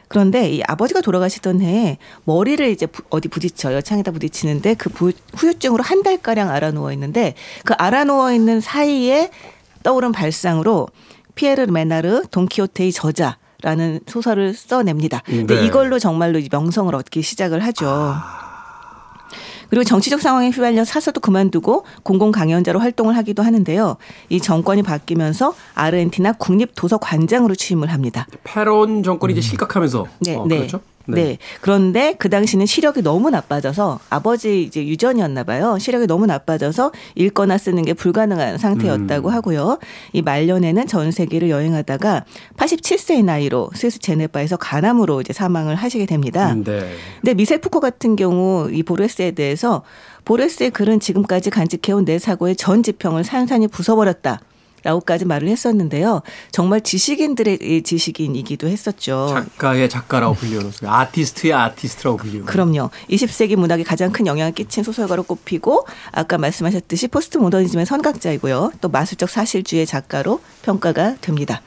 [0.08, 3.82] 그런데 이 아버지가 돌아가시던 해에 머리를 이제 부- 어디 부딪혀요.
[3.82, 8.60] 창에다 부딪히는데 그 부- 후유증으로 한 달 가량 알아 누워 있는데 그 알아 누워 있는
[8.62, 9.30] 사이에
[9.82, 10.88] 떠오른 발상으로
[11.38, 15.22] 피에르 메나르 돈키호테의 저자 라는 소설을 써냅니다.
[15.24, 15.66] 근데 네.
[15.66, 18.14] 이걸로 정말로 이 명성을 얻기 시작을 하죠.
[19.70, 23.98] 그리고 정치적 상황에 휘말려 사서도 그만두고 공공 강연자로 활동을 하기도 하는데요.
[24.30, 28.26] 이 정권이 바뀌면서 아르헨티나 국립 도서관장으로 취임을 합니다.
[28.44, 30.56] 페론 정권이 이제 실각하면서 네, 어, 네.
[30.56, 30.80] 그렇죠?
[31.14, 31.38] 네.
[31.60, 35.78] 그런데 그 당시는 시력이 너무 나빠져서 아버지 이제 유전이었나 봐요.
[35.78, 38.58] 시력이 너무 나빠져서 읽거나 쓰는 게 불가능한 음.
[38.58, 39.78] 상태였다고 하고요.
[40.12, 42.24] 이 말년에는 전 세계를 여행하다가
[42.56, 46.52] 87세의 나이로 스위스 제네바에서 간암으로 이제 사망을 하시게 됩니다.
[46.52, 46.92] 음, 네.
[47.20, 49.82] 근데 미셸 푸코 같은 경우 이 보르헤스에 대해서
[50.24, 54.40] 보르헤스의 글은 지금까지 간직해온 내 사고의 전 지평을 산산이 부숴버렸다.
[54.82, 56.22] 라고까지 말을 했었는데요.
[56.50, 59.28] 정말 지식인들의 지식인이기도 했었죠.
[59.32, 60.88] 작가의 작가라고 불리우는 소리.
[60.88, 62.46] 아티스트의 아티스트라고 불리우는.
[62.46, 62.90] 그럼요.
[63.10, 68.72] 20세기 문학에 가장 큰 영향을 끼친 소설가로 꼽히고 아까 말씀하셨듯이 포스트 모더니즘의 선각자이고요.
[68.80, 71.62] 또 마술적 사실주의 작가로 평가가 됩니다.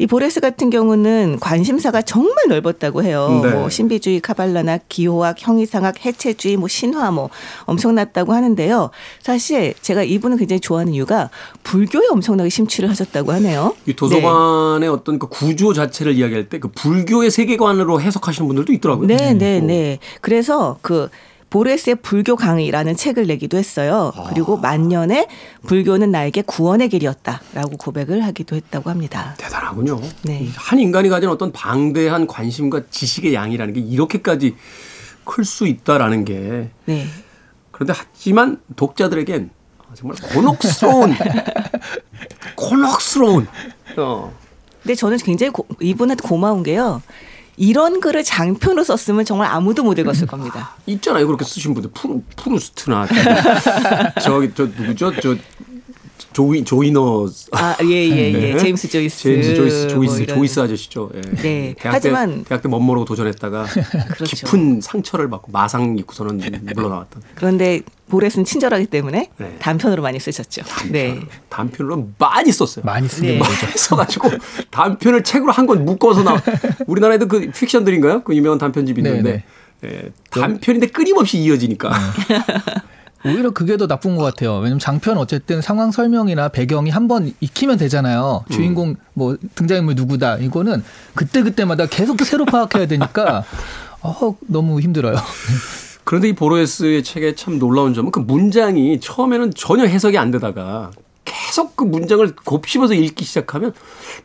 [0.00, 3.40] 이 보레스 같은 경우는 관심사가 정말 넓었다고 해요.
[3.42, 3.50] 네.
[3.50, 7.28] 뭐 신비주의, 카발라나 기호학, 형이상학, 해체주의, 뭐 신화 뭐
[7.66, 8.90] 엄청났다고 하는데요.
[9.20, 11.28] 사실 제가 이분을 굉장히 좋아하는 이유가
[11.64, 13.74] 불교에 엄청나게 심취를 하셨다고 하네요.
[13.86, 19.06] 이 도서관의 어떤 그 구조 자체를 이야기할 때 그 불교의 세계관으로 해석하시는 분들도 있더라고요.
[19.06, 19.62] 네, 네, 어.
[19.62, 19.98] 네.
[20.20, 21.08] 그래서 그
[21.50, 24.12] 보레스의 불교 강의라는 책을 내기도 했어요.
[24.28, 25.26] 그리고 만년에
[25.66, 29.34] 불교는 나에게 구원의 길이었다라고 고백을 하기도 했다고 합니다.
[29.38, 30.00] 대단하군요.
[30.22, 30.48] 네.
[30.54, 34.54] 한 인간이 가진 어떤 방대한 관심과 지식의 양이라는 게 이렇게까지
[35.24, 37.06] 클 수 있다라는 게 네.
[37.70, 39.50] 그런데 하지만 독자들에겐
[39.94, 41.14] 정말 곤혹스러운
[42.56, 43.46] 곤혹스러운
[43.96, 44.32] 어.
[44.82, 47.02] 근데 저는 굉장히 고, 이분한테 고마운 게요.
[47.60, 50.74] 이런 글을 장편으로 썼으면 정말 아무도 못 읽었을 겁니다.
[50.86, 51.26] 있잖아요.
[51.26, 51.90] 그렇게 쓰신 분들.
[51.92, 53.06] 프루, 프루스트나.
[54.22, 55.12] 저기 저 누구죠?
[55.20, 55.36] 저
[56.32, 58.32] 조이 조이너 아, 예, 예, 예.
[58.54, 58.58] 네.
[58.58, 59.22] 제임스 조이스.
[59.22, 60.26] 제임스 조이스 조이스 뭐.
[60.26, 61.10] 조이스 아저씨죠.
[61.14, 61.20] 예.
[61.42, 61.74] 네.
[61.78, 63.66] 대학 하지만- 때, 대학 때 멋모르고 도전했다가
[64.14, 64.36] 그렇죠.
[64.36, 66.40] 깊은 상처를 받고 마상 입고서는
[66.74, 69.56] 물러나왔던 그런데 보레스는 친절하기 때문에 네.
[69.60, 70.62] 단편으로 많이 쓰셨죠.
[70.90, 71.20] 네.
[71.48, 72.84] 단편으로 많이 썼어요.
[72.84, 73.38] 많이 쓰는 네.
[73.38, 73.50] 거죠.
[73.66, 74.30] 많이 써가지고
[74.70, 76.42] 단편을 책으로 한 권 묶어서 나
[76.88, 78.24] 우리나라에도 그 픽션들인가요?
[78.24, 79.44] 그 유명한 단편집이 있는데
[79.84, 81.90] 예, 단편인데 끊임없이 이어지니까
[83.24, 84.56] 오히려 그게 더 나쁜 것 같아요.
[84.58, 88.44] 왜냐면 장편 어쨌든 상황 설명이나 배경이 한 번 익히면 되잖아요.
[88.50, 90.36] 주인공 뭐 등장인물 누구다.
[90.38, 90.82] 이거는
[91.14, 93.44] 그때 그때마다 계속 새로 파악해야 되니까
[94.02, 95.16] 어, 너무 힘들어요.
[96.04, 100.90] 그런데 이 보로에스의 책에 참 놀라운 점은 그 문장이 처음에는 전혀 해석이 안 되다가
[101.30, 103.72] 계속 그 문장을 곱씹어서 읽기 시작하면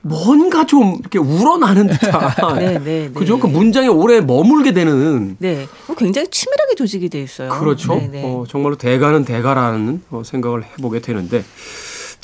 [0.02, 3.12] 뭔가 좀 이렇게 우러나는 듯한 네, 네, 네.
[3.14, 3.40] 그죠?
[3.40, 5.68] 그 문장에 오래 머물게 되는 네.
[5.98, 7.50] 굉장히 치밀하게 조직이 돼 있어요.
[7.52, 7.96] 그렇죠.
[7.96, 8.24] 네, 네.
[8.26, 11.44] 어, 정말로 대가는 대가라는 어, 생각을 해보게 되는데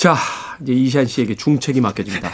[0.01, 0.17] 자
[0.63, 2.31] 이제 이시안 씨에게 중책이 맡겨집니다.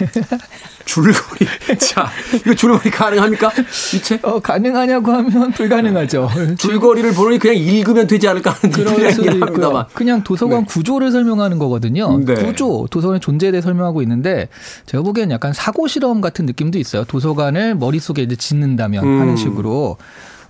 [0.86, 1.46] 줄거리.
[1.78, 3.52] 자 이거 줄거리 가능합니까?
[3.94, 4.24] 이 책?
[4.24, 6.30] 어, 가능하냐고 하면 불가능하죠.
[6.58, 9.42] 줄거리를 보니 그냥 읽으면 되지 않을까 하는 그런 있고요.
[9.42, 9.86] 합니다만.
[9.94, 12.18] 그냥 도서관 구조를 설명하는 거거든요.
[12.20, 12.36] 네.
[12.36, 14.48] 구조, 도서관의 존재에 대해 설명하고 있는데
[14.86, 17.04] 제가 보기엔 약간 사고 실험 같은 느낌도 있어요.
[17.04, 19.20] 도서관을 머릿속에 이제 짓는다면 음.
[19.20, 19.98] 하는 식으로.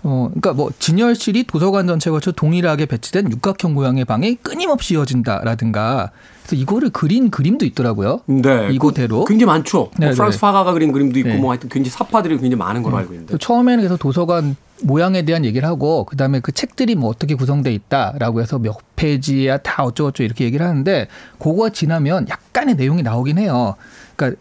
[0.04, 6.12] 어, 그러니까 뭐 진열실이 도서관 전체에 걸쳐 동일하게 배치된 육각형 모양의 방이 끊임없이 이어진다라든가.
[6.46, 8.22] 그래서 이거를 그린 그림도 있더라고요.
[8.26, 8.70] 네.
[8.72, 9.26] 이거대로.
[9.26, 9.78] 그 굉장히 많죠.
[9.78, 10.46] 뭐 네, 프랑스 네.
[10.46, 11.36] 화가가 그린 그림도 있고 네.
[11.38, 13.32] 뭐 하여튼 굉장히 사파들이 굉장히 많은 걸로 알고 있는데.
[13.32, 18.42] 그래서 처음에는 그래서 도서관 모양에 대한 얘기를 하고 그다음에 그 책들이 뭐 어떻게 구성돼 있다라고
[18.42, 21.08] 해서 몇 페이지야 다 어쩌고저쩌고 이렇게 얘기를 하는데
[21.40, 23.76] 그거 지나면 약간의 내용이 나오긴 해요.
[24.16, 24.40] 그러니까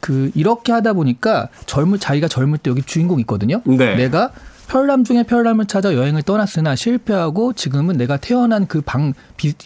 [0.00, 3.60] 그 이렇게 하다 보니까 젊을 자기가 젊을 때 여기 주인공 있거든요.
[3.64, 3.94] 네.
[3.96, 4.30] 내가
[4.72, 9.12] 편람 중에 편람을 찾아 여행을 떠났으나 실패하고 지금은 내가 태어난 그 방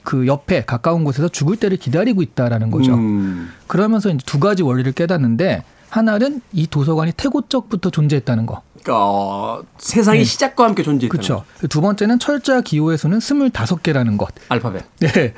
[0.02, 2.94] 그 옆에 가까운 곳에서 죽을 때를 기다리고 있다라는 거죠.
[2.94, 3.50] 음.
[3.68, 8.62] 그러면서 이제 두 가지 원리를 깨닫는데 하나는 이 도서관이 태고적부터 존재했다는 거.
[8.82, 10.24] 그러니까 어, 세상의 네.
[10.24, 11.44] 시작과 함께 존재했다는 그렇죠.
[11.68, 14.28] 두 번째는 철자 기호의 수는 25개라는 것.
[14.48, 14.84] 알파벳.
[15.00, 15.34] 네.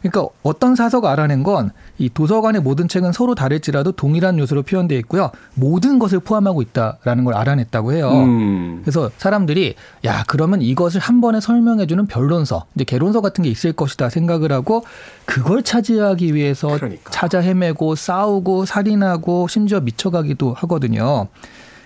[0.00, 1.70] 그러니까 어떤 사서가 알아낸 건
[2.02, 5.30] 이 도서관의 모든 책은 서로 다를지라도 동일한 요소로 표현되어 있고요.
[5.54, 8.10] 모든 것을 포함하고 있다라는 걸 알아냈다고 해요.
[8.10, 8.80] 음.
[8.82, 14.08] 그래서 사람들이 야 그러면 이것을 한 번에 설명해주는 변론서, 이제 개론서 같은 게 있을 것이다
[14.08, 14.84] 생각을 하고
[15.26, 17.12] 그걸 차지하기 위해서 그러니까.
[17.12, 21.28] 찾아 헤매고 싸우고 살인하고 심지어 미쳐가기도 하거든요.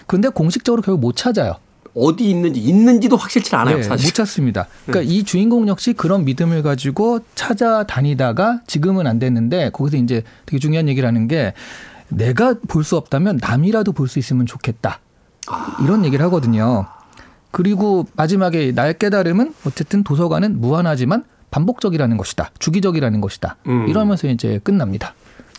[0.07, 1.57] 근데 공식적으로 결국 못 찾아요.
[1.97, 4.07] 어디 있는지 있는지도 확실치 않아요, 네, 사실.
[4.07, 4.67] 못 찾습니다.
[4.87, 10.89] 그러니까 이 주인공 역시 그런 믿음을 가지고 찾아다니다가 지금은 안 됐는데 거기서 이제 되게 중요한
[10.89, 11.55] 얘기를 하는 게
[12.09, 15.01] 내가 볼 수 없다면 남이라도 볼 수 있으면 좋겠다.
[15.83, 16.87] 이런 얘기를 하거든요.
[17.51, 22.51] 그리고 마지막에 나의 깨달음은 어쨌든 도서관은 무한하지만 반복적이라는 것이다.
[22.59, 23.57] 주기적이라는 것이다.
[23.69, 23.89] 음.
[23.89, 25.15] 이러면서 이제 끝납니다.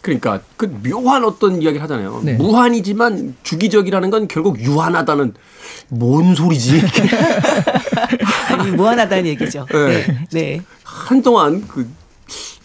[0.07, 2.21] 그러니까 그 묘한 어떤 이야기를 하잖아요.
[2.23, 2.33] 네.
[2.35, 5.33] 무한이지만 주기적이라는 건 결국 유한하다는
[5.89, 6.81] 뭔 소리지?
[8.47, 9.65] 아니, 무한하다는 얘기죠.
[9.69, 10.05] 네.
[10.05, 10.17] 네.
[10.31, 10.61] 네.
[10.83, 11.89] 한동안 그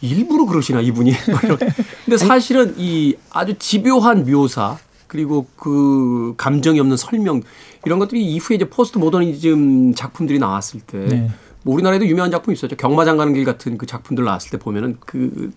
[0.00, 1.12] 일부러 그러시나 이분이.
[2.04, 4.78] 근데 사실은 이 아주 집요한 묘사
[5.08, 7.42] 그리고 그 감정이 없는 설명
[7.84, 11.30] 이런 것들이 이후에 이제 포스트 모더니즘 작품들이 나왔을 때 네.
[11.64, 12.76] 뭐 우리나라에도 유명한 작품 이 있었죠.
[12.76, 15.50] 경마장 가는 길 같은 그 작품들 나왔을 때 보면은 그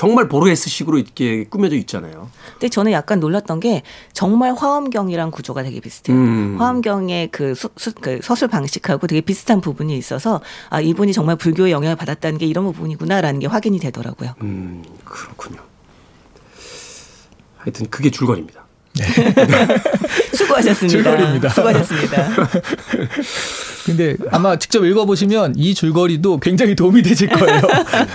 [0.00, 2.30] 정말 보르헤스식으로 이렇게 꾸며져 있잖아요.
[2.52, 3.82] 근데 저는 약간 놀랐던 게
[4.14, 6.16] 정말 화엄경이랑 구조가 되게 비슷해요.
[6.16, 6.56] 음.
[6.58, 11.70] 화엄경의 그, 수, 수- 그 서술 방식하고 되게 비슷한 부분이 있어서 아 이분이 정말 불교의
[11.70, 14.32] 영향을 받았다는 게 이런 부분이구나라는 게 확인이 되더라고요.
[14.40, 15.60] 음, 그렇군요.
[17.58, 18.59] 하여튼 그게 줄거리입니다.
[20.34, 20.88] 수고하셨습니다.
[20.88, 21.48] 줄거리입니다.
[21.48, 22.28] 수고하셨습니다.
[23.86, 27.60] 근데 아마 직접 읽어보시면 이 줄거리도 굉장히 도움이 되실 거예요.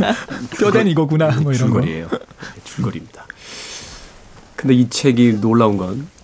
[0.59, 1.31] 뼈대는 이거구나.
[1.41, 1.81] 뭐 이런 거.
[1.81, 2.07] 줄거리예요.
[2.11, 2.17] 네,
[2.63, 3.25] 줄거리입니다.
[4.55, 6.15] 근데 이 책이 놀라운 건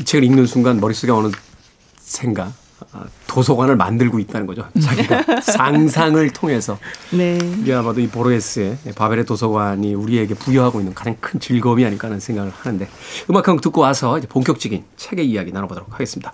[0.00, 1.30] 이 책을 읽는 순간 머릿속에 오는
[2.00, 2.52] 생각, 아,
[3.26, 4.66] 도서관을 만들고 있다는 거죠.
[4.82, 6.78] 자기가 상상을 통해서
[7.12, 7.38] 네.
[7.60, 12.50] 이게 아마도 이 보르헤스의 바벨의 도서관이 우리에게 부여하고 있는 가장 큰 즐거움이 아닐까 하는 생각을
[12.50, 12.88] 하는데
[13.30, 16.32] 음악 한 곡 듣고 와서 이제 본격적인 책의 이야기 나눠보도록 하겠습니다.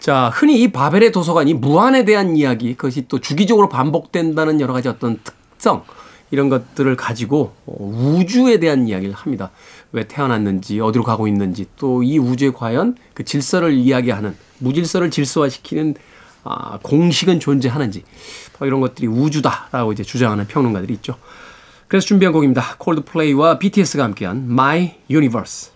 [0.00, 5.18] 자, 흔히 이 바벨의 도서관이 무한에 대한 이야기, 그것이 또 주기적으로 반복된다는 여러 가지 어떤
[5.22, 5.84] 특성,
[6.30, 7.76] 이런 것들을 가지고 어,
[8.18, 9.50] 우주에 대한 이야기를 합니다.
[9.92, 15.94] 왜 태어났는지, 어디로 가고 있는지, 또 이 우주에 과연 그 질서를 이야기하는, 무질서를 질서화시키는
[16.44, 18.02] 아, 공식은 존재하는지,
[18.58, 21.16] 뭐 이런 것들이 우주다라고 이제 주장하는 평론가들이 있죠.
[21.86, 22.76] 그래서 준비한 곡입니다.
[22.78, 25.72] 콜드플레이와 BTS가 함께한 My Universe.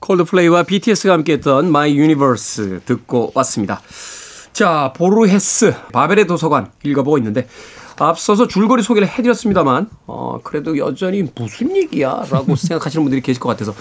[0.00, 3.80] 콜드플레이와 BTS가 함께했던 My Universe 듣고 왔습니다.
[4.52, 7.48] 자, 보르헤스 바벨의 도서관 읽어보고 있는데
[7.98, 13.74] 앞서서 줄거리 소개를 해드렸습니다만 어, 그래도 여전히 무슨 얘기야라고 생각하시는 분들이 계실 것 같아서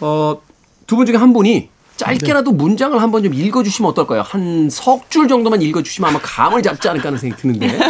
[0.00, 0.40] 어,
[0.86, 4.22] 두 분 중에 한 분이 짧게라도 문장을 한번 좀 읽어주시면 어떨까요?
[4.22, 7.66] 한 석 줄 정도만 읽어주시면 아마 감을 잡지 않을까 하는 생각이 드는데.
[7.66, 7.80] 네.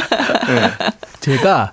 [1.21, 1.73] 제가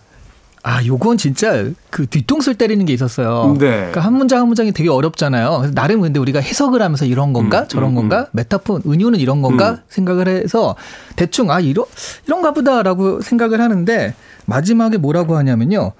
[0.61, 3.55] 아 요건 진짜 그 뒤통수를 때리는 게 있었어요.
[3.59, 3.69] 네.
[3.69, 5.57] 그러니까 한 문장 한 문장이 되게 어렵잖아요.
[5.59, 9.41] 그래서 나름 근데 우리가 해석을 하면서 이런 건가 음, 저런 음, 건가 메타폰 은유는 이런
[9.41, 9.77] 건가 음.
[9.89, 10.75] 생각을 해서
[11.15, 11.85] 대충 아 이러
[12.27, 14.13] 이런가 보다라고 생각을 하는데
[14.45, 15.93] 마지막에 뭐라고 하냐면요.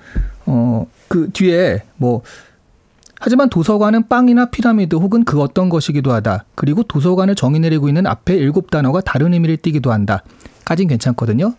[0.46, 2.22] 어 그 뒤에 뭐
[3.20, 6.46] 하지만 도서관은 빵이나 피라미드 혹은 그 어떤 것이기도 하다.
[6.56, 10.24] 그리고 도서관을 정의 내리고 있는 앞에 일곱 단어가 다른 의미를 띠기도 한다.
[10.64, 11.54] 까진 괜찮거든요.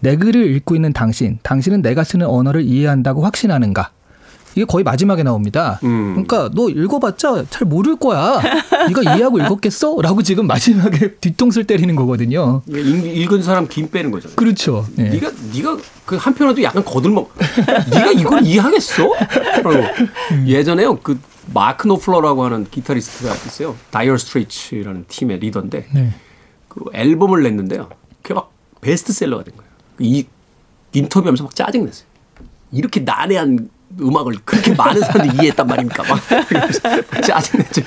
[0.00, 3.90] 내 글을 읽고 있는 당신, 당신은 내가 쓰는 언어를 이해한다고 확신하는가?
[4.58, 5.78] 이게 거의 마지막에 나옵니다.
[5.84, 6.10] 음.
[6.24, 8.40] 그러니까 너 읽어봤자 잘 모를 거야.
[8.90, 9.96] 이거 이해하고 읽었겠어?
[10.02, 12.62] 라고 지금 마지막에 뒤통수를 때리는 거거든요.
[12.66, 14.34] 이게 읽- 읽은 사람 김 빼는 거잖아요.
[14.36, 14.84] 그렇죠.
[14.98, 15.04] 예.
[15.04, 17.32] 네가 네가 그 한편으로도 약간 거들먹.
[17.92, 19.02] 네가 이걸 이해하겠어?
[19.62, 19.84] 라고.
[20.46, 21.18] 예전에요 그
[21.54, 23.76] 마크 노플러라고 하는 기타리스트가 있어요.
[23.90, 26.12] 다이어 스트레이츠라는 팀의 리더인데 네.
[26.68, 27.88] 그 앨범을 냈는데요.
[28.22, 29.70] 그게 막 베스트셀러가 된 거예요.
[30.00, 30.26] 이
[30.92, 32.06] 인터뷰하면서 막 짜증 냈어요.
[32.72, 36.02] 이렇게 난해한 음악을 그렇게 많은 사람들이 이해했단 말입니까?
[36.04, 36.20] 막
[37.22, 37.82] 짜증냈죠.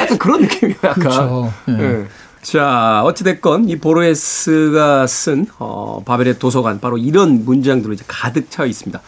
[0.00, 0.78] 약간 그런 느낌이에요.
[0.84, 0.94] 약간.
[1.02, 1.52] 그렇죠.
[1.68, 1.72] 예.
[1.82, 2.06] 예.
[2.42, 9.00] 자, 어찌됐건 이 보르헤스가 쓴 어, 바벨의 도서관 바로 이런 문장들로 이제 가득 차 있습니다.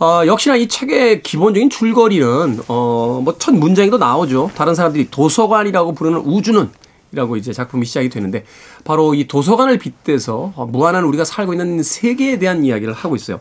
[0.00, 4.50] 어, 역시나 이 책의 기본적인 줄거리는 어, 뭐 첫 문장에도 나오죠.
[4.56, 6.68] 다른 사람들이 도서관이라고 부르는 우주는
[7.12, 8.44] 이라고 이제 작품이 시작이 되는데
[8.84, 13.38] 바로 이 도서관을 빗대서 어, 무한한 우리가 살고 있는 세계에 대한 이야기를 하고 있어요.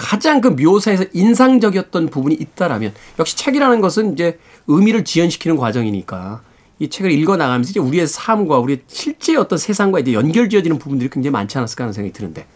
[0.00, 6.40] 가장 그 묘사에서 인상적이었던 부분이 있다라면 역시 책이라는 것은 이제 의미를 지연시키는 과정이니까
[6.78, 11.32] 이 책을 읽어 나가면서 이제 우리의 삶과 우리의 실제 어떤 세상과 이제 연결지어지는 부분들이 굉장히
[11.32, 12.46] 많지 않았을까 하는 생각이 드는데.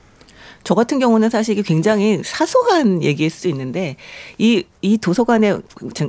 [0.64, 3.96] 저 같은 경우는 사실 이게 굉장히 사소한 얘기일 수 있는데
[4.38, 5.60] 이, 이 도서관의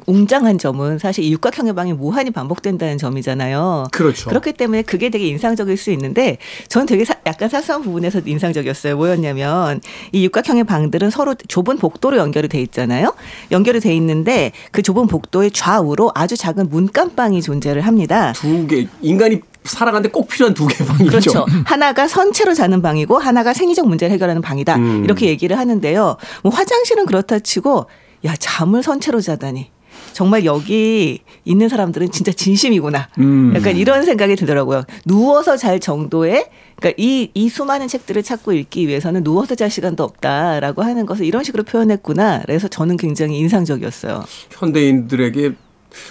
[0.06, 3.88] 웅장한 점은 사실 이 육각형의 방이 무한히 반복된다는 점이잖아요.
[3.92, 4.30] 그렇죠.
[4.30, 6.38] 그렇기 때문에 그게 되게 인상적일 수 있는데
[6.70, 8.96] 저는 되게 사- 약간 사소한 부분에서 인상적이었어요.
[8.96, 9.82] 뭐였냐면
[10.14, 13.14] 이 육각형의 방들은 서로 좁은 복도로 연결이 돼 있잖아요.
[13.52, 18.32] 연결이 돼 있는데 그 좁은 복도의 좌우로 아주 작은 문간방이 존재를 합니다.
[18.34, 21.06] 두 개, 인간이 살아가는데 꼭 필요한 두 개 방이죠.
[21.10, 21.46] 그렇죠.
[21.66, 24.76] 하나가 선체로 자는 방이고 하나가 생리적 문제를 해결하는 방이다.
[24.78, 25.04] 음.
[25.04, 26.18] 이렇게 얘기를 하는데요.
[26.44, 27.88] 뭐 화장실은 그렇다 치고
[28.26, 29.72] 야 잠을 선체로 자다니.
[30.12, 33.10] 정말 여기 있는 사람들은 진짜 진심이구나.
[33.20, 33.54] 음.
[33.56, 34.84] 약간 이런 생각이 들더라고요.
[35.06, 36.48] 누워서 잘 정도의
[36.78, 41.44] 그러니까 이, 이 수많은 책들을 찾고 읽기 위해서는 누워서 잘 시간도 없다라고 하는 것을 이런
[41.44, 42.44] 식으로 표현했구나.
[42.46, 44.24] 그래서 저는 굉장히 인상적이었어요.
[44.52, 45.52] 현대인들에게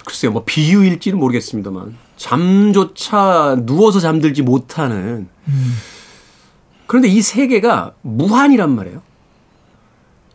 [0.05, 5.27] 글쎄요, 뭐 비유일지는 모르겠습니다만 잠조차 누워서 잠들지 못하는
[6.87, 9.01] 그런데 이 세계가 무한이란 말이에요.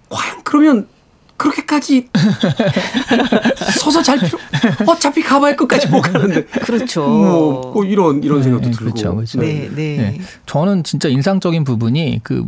[0.08, 0.88] 과연 그러면
[1.36, 2.08] 그렇게까지
[3.78, 4.38] 서서 잘 필요
[4.86, 7.06] 어차피 가봐야 끝까지 못 가는데 그렇죠.
[7.06, 9.40] 뭐, 뭐 이런 이런 생각도 네, 들고 그렇죠, 그렇죠.
[9.40, 9.96] 네, 네.
[9.96, 10.20] 네.
[10.44, 12.44] 저는 진짜 인상적인 부분이 그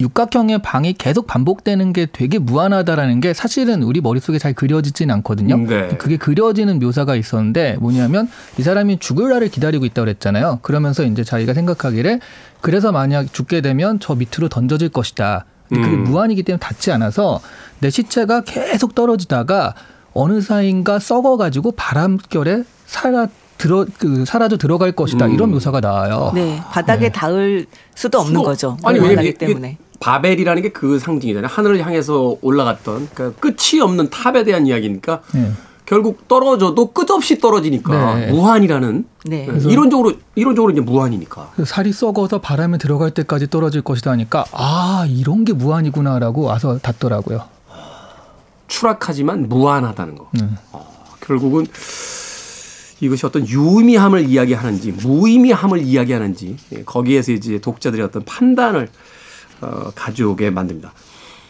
[0.00, 5.56] 육각형의 방이 계속 반복되는 게 되게 무한하다라는 게 사실은 우리 머릿속에 잘 그려지진 않거든요.
[5.56, 5.88] 네.
[5.98, 8.28] 그게 그려지는 묘사가 있었는데 뭐냐면
[8.58, 10.58] 이 사람이 죽을 날을 기다리고 있다고 그랬잖아요.
[10.62, 12.20] 그러면서 이제 자기가 생각하기를
[12.60, 15.46] 그래서 만약 죽게 되면 저 밑으로 던져질 것이다.
[15.68, 16.04] 근데 그게 음.
[16.04, 17.40] 무한이기 때문에 닿지 않아서
[17.80, 19.74] 내 시체가 계속 떨어지다가
[20.12, 23.26] 어느 사이인가 썩어가지고 바람결에 살아
[23.58, 25.34] 들어 그 사라져 들어갈 것이다 음.
[25.34, 26.30] 이런 묘사가 나와요.
[26.34, 28.76] 네, 바닥에 닿을 수도 없는 수도- 거죠.
[28.84, 29.78] 아니 왜냐면 때문에.
[29.98, 31.48] 바벨이라는 게 그 상징이잖아요.
[31.50, 35.50] 하늘을 향해서 올라갔던 그러니까 끝이 없는 탑에 대한 이야기니까 네.
[35.86, 38.26] 결국 떨어져도 끝없이 떨어지니까 네.
[38.30, 39.46] 무한이라는 네.
[39.50, 39.72] 네.
[39.72, 41.52] 이론적으로 이론적으로 이제 무한이니까.
[41.56, 47.40] 그 살이 썩어서 바람에 들어갈 때까지 떨어질 것이다 하니까 아 이런 게 무한이구나라고 와서 닿더라고요.
[48.68, 50.28] 추락하지만 무한하다는 거.
[50.42, 50.56] 음.
[50.72, 50.86] 어,
[51.20, 51.66] 결국은
[53.00, 58.88] 이것이 어떤 유의미함을 이야기하는지 무의미함을 이야기하는지 예, 거기에서 이제 독자들의 어떤 판단을
[59.60, 60.92] 어, 가져오게 만듭니다.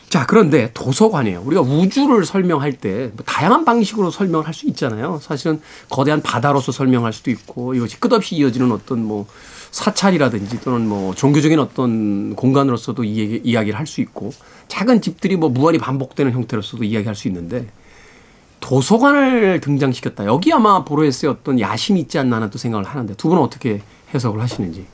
[0.09, 1.43] 자 그런데 도서관이에요.
[1.45, 5.19] 우리가 우주를 설명할 때뭐 다양한 방식으로 설명을 할 수 있잖아요.
[5.23, 9.27] 사실은 거대한 바다로서 설명할 수도 있고 이것이 끝없이 이어지는 어떤 뭐
[9.73, 14.33] 사찰이라든지 또는 뭐 종교적인 어떤 공간으로서도 이 이야기를 할 수 있고
[14.69, 17.67] 작은 집들이 뭐 무한히 반복되는 형태로서도 이야기할 수 있는데
[18.61, 20.25] 도서관을 등장시켰다.
[20.27, 23.83] 여기 아마 보로에스의 어떤 야심이 있지 않나 하는 또 생각을 하는데 두 분은 어떻게
[24.15, 24.87] 해석을 하시는지.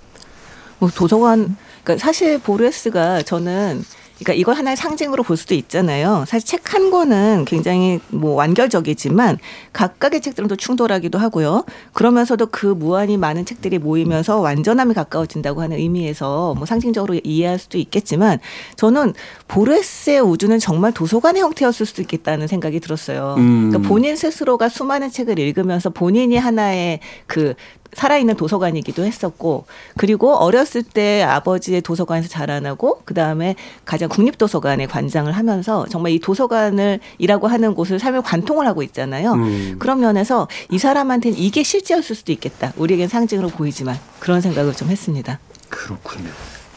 [0.78, 3.84] 뭐 도서관 그러니까 사실 보레스가 저는
[4.22, 6.24] 그러니까 이걸 하나의 상징으로 볼 수도 있잖아요.
[6.26, 9.38] 사실 책 한 권은 굉장히 뭐 완결적이지만
[9.74, 11.64] 각각의 책들은 또 충돌하기도 하고요.
[11.92, 18.38] 그러면서도 그 무한히 많은 책들이 모이면서 완전함이 가까워진다고 하는 의미에서 뭐 상징적으로 이해할 수도 있겠지만
[18.76, 19.12] 저는
[19.48, 23.34] 보레스의 우주는 정말 도서관의 형태였을 수도 있겠다는 생각이 들었어요.
[23.36, 23.68] 음.
[23.68, 27.52] 그러니까 본인 스스로가 수많은 책을 읽으면서 본인이 하나의 그
[27.94, 35.86] 살아있는 도서관이기도 했었고 그리고 어렸을 때 아버지의 도서관에서 자라나고 그 다음에 가장 국립도서관에 관장을 하면서
[35.90, 39.32] 정말 이 도서관을 이라고 하는 곳을 삶의 관통을 하고 있잖아요.
[39.34, 39.76] 음.
[39.78, 42.72] 그런 면에서 이 사람한테는 이게 실제였을 수도 있겠다.
[42.76, 45.38] 우리에겐 상징으로 보이지만 그런 생각을 좀 했습니다.
[45.68, 46.30] 그렇군요.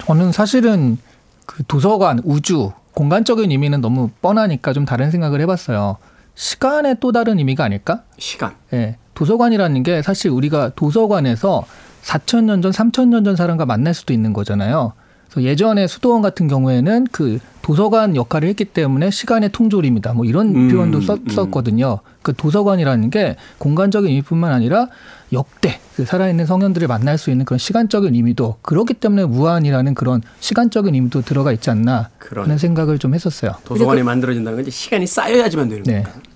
[0.05, 0.97] 저는 사실은
[1.45, 5.97] 그 도서관, 우주, 공간적인 의미는 너무 뻔하니까 좀 다른 생각을 해봤어요.
[6.35, 8.03] 시간의 또 다른 의미가 아닐까?
[8.17, 8.55] 시간.
[8.73, 8.97] 예.
[9.15, 11.65] 도서관이라는 게 사실 우리가 도서관에서
[12.03, 14.93] 4천년 전, 3천년 전 사람과 만날 수도 있는 거잖아요.
[15.29, 20.13] 그래서 예전에 수도원 같은 경우에는 그 도서관 역할을 했기 때문에 시간의 통조림이다.
[20.13, 21.01] 뭐 이런 음, 표현도 음.
[21.01, 21.99] 썼었거든요.
[22.21, 24.87] 그 도서관이라는 게 공간적인 의미뿐만 아니라
[25.33, 30.93] 역대 그 살아있는 성현들을 만날 수 있는 그런 시간적인 의미도 그렇기 때문에 무한이라는 그런 시간적인
[30.93, 32.45] 의미도 들어가 있지 않나 그러네.
[32.45, 33.53] 하는 생각을 좀 했었어요.
[33.65, 36.03] 도서관이 만들어진다는 건 이제 시간이 쌓여야지만 되는 네.
[36.03, 36.11] 거니까.
[36.13, 36.34] 네.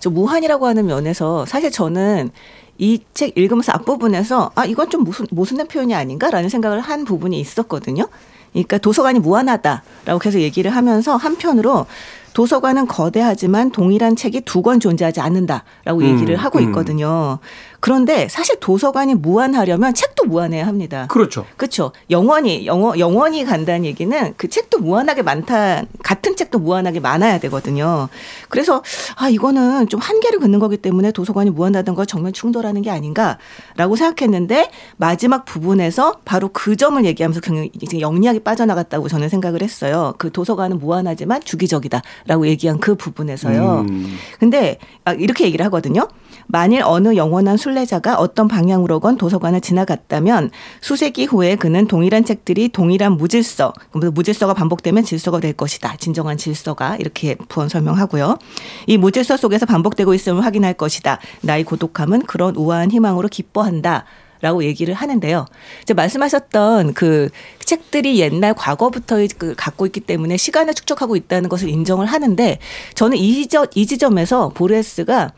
[0.00, 2.30] 저 무한이라고 하는 면에서 사실 저는
[2.78, 8.08] 이 책 읽으면서 앞부분에서 아, 이건 좀 모순, 모순된 표현이 아닌가라는 생각을 한 부분이 있었거든요.
[8.52, 11.86] 그러니까 도서관이 무한하다라고 계속 얘기를 하면서 한편으로
[12.32, 16.64] 도서관은 거대하지만 동일한 책이 두 권 존재하지 않는다라고 음, 얘기를 하고 음.
[16.64, 17.38] 있거든요.
[17.80, 21.06] 그런데 사실 도서관이 무한하려면 책도 무한해야 합니다.
[21.08, 21.46] 그렇죠.
[21.56, 21.92] 그렇죠.
[22.10, 25.84] 영원히 영원 영원히 간다는 얘기는 그 책도 무한하게 많다.
[26.02, 28.08] 같은 책도 무한하게 많아야 되거든요.
[28.48, 28.82] 그래서
[29.16, 34.70] 아 이거는 좀 한계를 긋는 거기 때문에 도서관이 무한하다는 걸 정말 충돌하는 게 아닌가라고 생각했는데
[34.98, 40.14] 마지막 부분에서 바로 그 점을 얘기하면서 굉장히 영리하게 빠져나갔다고 저는 생각을 했어요.
[40.18, 43.86] 그 도서관은 무한하지만 주기적이다라고 얘기한 그 부분에서요.
[43.88, 44.18] 음.
[44.38, 46.08] 근데 아, 이렇게 얘기를 하거든요.
[46.52, 53.72] 만일 어느 영원한 순례자가 어떤 방향으로건 도서관을 지나갔다면 수세기 후에 그는 동일한 책들이 동일한 무질서,
[53.92, 55.96] 무질서가 반복되면 질서가 될 것이다.
[55.96, 58.38] 진정한 질서가 이렇게 부언 설명하고요.
[58.86, 61.20] 이 무질서 속에서 반복되고 있음을 확인할 것이다.
[61.42, 64.04] 나의 고독함은 그런 우아한 희망으로 기뻐한다.
[64.42, 65.44] 라고 얘기를 하는데요.
[65.82, 67.28] 이제 말씀하셨던 그
[67.58, 72.58] 책들이 옛날 과거부터 그 갖고 있기 때문에 시간을 축적하고 있다는 것을 인정을 하는데
[72.94, 75.32] 저는 이 지점, 이 지점에서 보레스가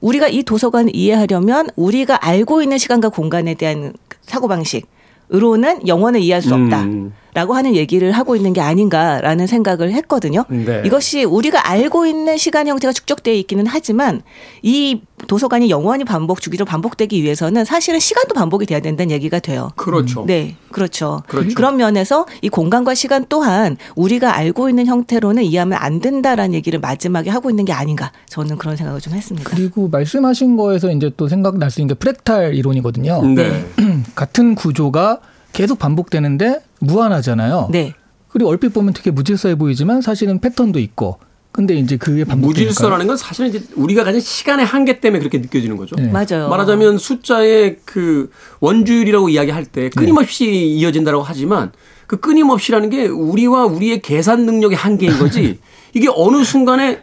[0.00, 3.92] 우리가 이 도서관을 이해하려면 우리가 알고 있는 시간과 공간에 대한
[4.22, 6.82] 사고방식으로는 영원을 이해할 수 없다.
[6.82, 7.12] 음.
[7.36, 10.46] 라고 하는 얘기를 하고 있는 게 아닌가라는 생각을 했거든요.
[10.48, 10.80] 네.
[10.86, 14.22] 이것이 우리가 알고 있는 시간 형태가 축적되어 있기는 하지만
[14.62, 19.70] 이 도서관이 영원히 반복 주기로 반복되기 위해서는 사실은 시간도 반복이 돼야 된다는 얘기가 돼요.
[19.76, 20.24] 그렇죠.
[20.26, 21.24] 네, 그렇죠.
[21.26, 21.60] 그렇죠.
[21.60, 27.28] 런 면에서 이 공간과 시간 또한 우리가 알고 있는 형태로는 이해하면 안 된다라는 얘기를 마지막에
[27.28, 28.12] 하고 있는 게 아닌가.
[28.30, 29.50] 저는 그런 생각을 좀 했습니다.
[29.50, 33.22] 그리고 말씀하신 거에서 이제 또 생각날 수 있는 게 프랙탈 이론이거든요.
[33.26, 33.66] 네.
[34.16, 35.20] 같은 구조가
[35.56, 37.68] 계속 반복되는데 무한하잖아요.
[37.70, 37.94] 네.
[38.28, 41.18] 그리고 얼핏 보면 되게 무질서해 보이지만 사실은 패턴도 있고.
[41.52, 45.78] 근데 이제 그게 반복되니까 무질서라는 건 사실은 이제 우리가 가진 시간의 한계 때문에 그렇게 느껴지는
[45.78, 45.96] 거죠.
[45.96, 46.08] 네.
[46.08, 46.50] 맞아요.
[46.50, 48.30] 말하자면 숫자의 그
[48.60, 51.72] 원주율이라고 이야기할 때 끊임없이 이어진다라고 하지만
[52.06, 55.58] 그 끊임없이라는 게 우리와 우리의 계산 능력의 한계인 거지.
[55.94, 57.02] 이게 어느 순간에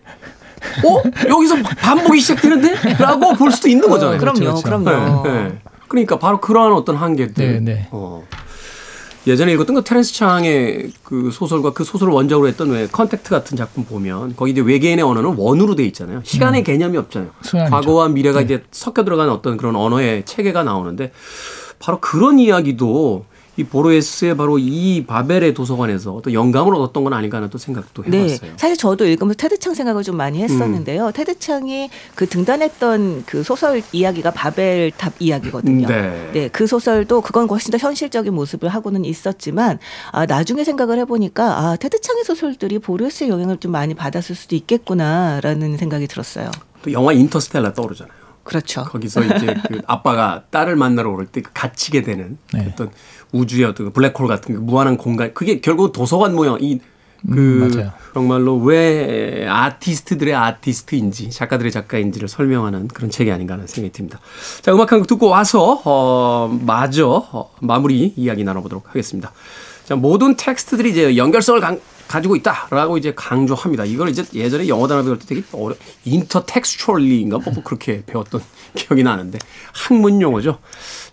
[0.85, 2.93] 어 여기서 반복이 시작되는데?
[2.99, 4.17] 라고 볼 수도 있는 거잖아요.
[4.17, 4.83] 어, 그럼요, 그렇죠, 그렇죠.
[4.83, 5.23] 그럼요.
[5.23, 5.61] 네, 네.
[5.93, 7.63] 그러니까 바로 그러한 어떤 한계들.
[7.63, 7.87] 네, 네.
[7.91, 8.25] 어.
[9.27, 13.85] 예전에 읽었던 그 테렌스 창의 그 소설과 그 소설을 원작으로 했던 왜 컨택트 같은 작품
[13.85, 16.21] 보면 거기 이제 외계인의 언어는 원으로 돼 있잖아요.
[16.23, 17.29] 시간의 개념이 없잖아요.
[17.29, 17.59] 음.
[17.59, 17.69] 네.
[17.69, 21.11] 과거와 미래가 이제 섞여 들어가는 어떤 그런 언어의 체계가 나오는데
[21.77, 23.25] 바로 그런 이야기도
[23.55, 28.25] 이 보로에스의 바로 이 바벨의 도서관에서 또 영감을 얻었던 건 아닌가 하는 또 생각도 네.
[28.25, 28.51] 해봤어요.
[28.51, 28.57] 음.
[28.57, 31.11] 사실 저도 읽으면서 테드창 생각을 좀 많이 했었는데요.
[31.11, 35.87] 테드창이 그 등단했던 그 소설 이야기가 바벨탑 이야기거든요.
[35.87, 36.49] 네.
[36.51, 39.79] 그 소설도 그건 훨씬 더 현실적인 모습을 하고는 있었지만
[40.11, 46.07] 아, 나중에 생각을 해보니까 아, 테드창의 소설들이 보르스의 영향을 좀 많이 받았을 수도 있겠구나라는 생각이
[46.07, 46.49] 들었어요.
[46.81, 48.23] 또 영화 인터스텔라 떠오르잖아요.
[48.43, 48.83] 그렇죠.
[48.83, 52.67] 거기서 이제 그 아빠가 딸을 만나러 오를 때그 갇히게 되는 네.
[52.71, 52.91] 어떤
[53.33, 56.79] 우주의 어떤 그 블랙홀 같은 그 무한한 공간 그게 결국 도서관 모양 이그
[57.29, 57.89] 음.
[58.13, 64.19] 정말로 왜 아티스트들의 아티스트인지 작가들의 작가인지를 설명하는 그런 책이 아닌가 하는 생각이 듭니다.
[64.61, 69.31] 자 음악 한 곡 듣고 와서 어 마저 어, 마무리 이야기 나눠보도록 하겠습니다.
[69.85, 71.79] 자 모든 텍스트들이 이제 연결성을 강-
[72.13, 73.85] 가지고 있다라고 이제 강조합니다.
[73.85, 78.39] 이걸 이제 예전에 영어 단어 배울 때 되게 어려 인터텍스추얼리인가 뭐 그렇게 배웠던
[78.77, 79.39] 기억이 나는데
[79.73, 80.59] 학문 용어죠.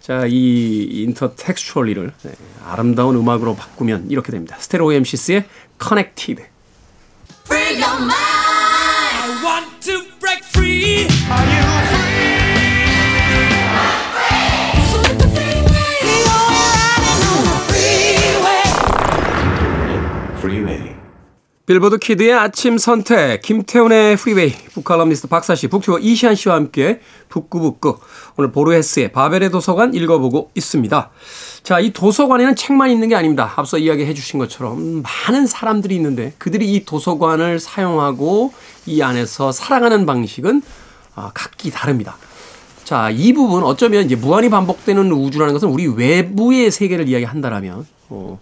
[0.01, 2.32] 자, 이 인터텍스추얼리를 네,
[2.66, 4.57] 아름다운 음악으로 바꾸면 이렇게 됩니다.
[4.59, 5.44] 스테레오 MC스의
[5.82, 6.44] Connected.
[7.46, 8.12] Free your mind.
[8.12, 11.07] I want to break free.
[11.30, 11.89] Are you
[21.70, 26.98] 빌보드 키드의 아침 선택, 김태훈의 프리웨이, 북칼럼니스트 박사 씨, 북튜버 이시안 씨와 함께
[27.28, 28.00] 북구북구
[28.36, 31.10] 오늘 보르헤스의 바벨의 도서관 읽어보고 있습니다.
[31.62, 33.52] 자, 이 도서관에는 책만 있는 게 아닙니다.
[33.54, 38.52] 앞서 이야기해 주신 것처럼 많은 사람들이 있는데 그들이 이 도서관을 사용하고
[38.86, 40.62] 이 안에서 살아가는 방식은
[41.14, 42.16] 아, 각기 다릅니다.
[42.82, 48.40] 자, 이 부분 어쩌면 이제 무한히 반복되는 우주라는 것은 우리 외부의 세계를 이야기한다라면 어,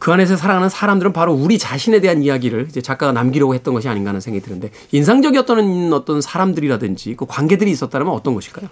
[0.00, 4.08] 그 안에서 살아가는 사람들은 바로 우리 자신에 대한 이야기를 이제 작가가 남기려고 했던 것이 아닌가
[4.08, 8.68] 하는 생각이 드는데 인상적이었던 어떤 사람들이라든지 그 관계들이 있었다면 어떤 것일까요?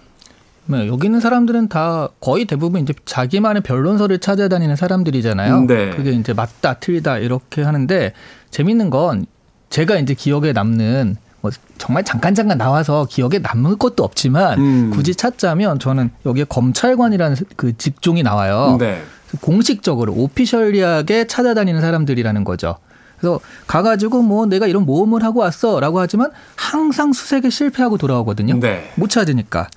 [0.64, 5.66] 네, 여기 있는 사람들은 다 거의 대부분 이제 자기만의 변론서를 찾아다니는 사람들이잖아요.
[5.66, 5.90] 네.
[5.90, 8.12] 그게 이제 맞다, 틀리다 이렇게 하는데
[8.50, 9.26] 재밌는 건
[9.68, 14.90] 제가 이제 기억에 남는 뭐 정말 잠깐 잠깐 나와서 기억에 남을 것도 없지만 음.
[14.94, 18.78] 굳이 찾자면 저는 여기에 검찰관이라는 그 직종이 나와요.
[18.80, 19.02] 네.
[19.40, 22.76] 공식적으로 오피셜리하게 찾아다니는 사람들이라는 거죠.
[23.18, 28.58] 그래서 가가지고 뭐 내가 이런 모험을 하고 왔어라고 하지만 항상 수색에 실패하고 돌아오거든요.
[28.60, 28.90] 네.
[28.96, 29.68] 못 찾으니까.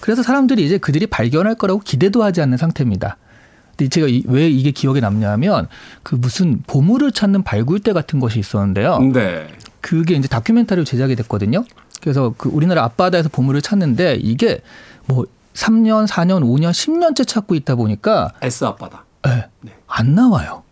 [0.00, 3.16] 그래서 사람들이 이제 그들이 발견할 거라고 기대도 하지 않는 상태입니다.
[3.76, 5.68] 근데 제가 이- 왜 이게 기억에 남냐면
[6.02, 8.98] 그 무슨 보물을 찾는 발굴대 같은 것이 있었는데요.
[9.12, 9.48] 네.
[9.80, 11.64] 그게 이제 다큐멘터리로 제작이 됐거든요.
[12.02, 14.60] 그래서 그 우리나라 앞바다에서 보물을 찾는데 이게
[15.06, 15.24] 뭐
[15.54, 19.04] 3년, 4년, 5년, 10년째 찾고 있다 보니까 S 아빠다.
[19.26, 19.48] 예,
[19.86, 20.62] 안 나와요.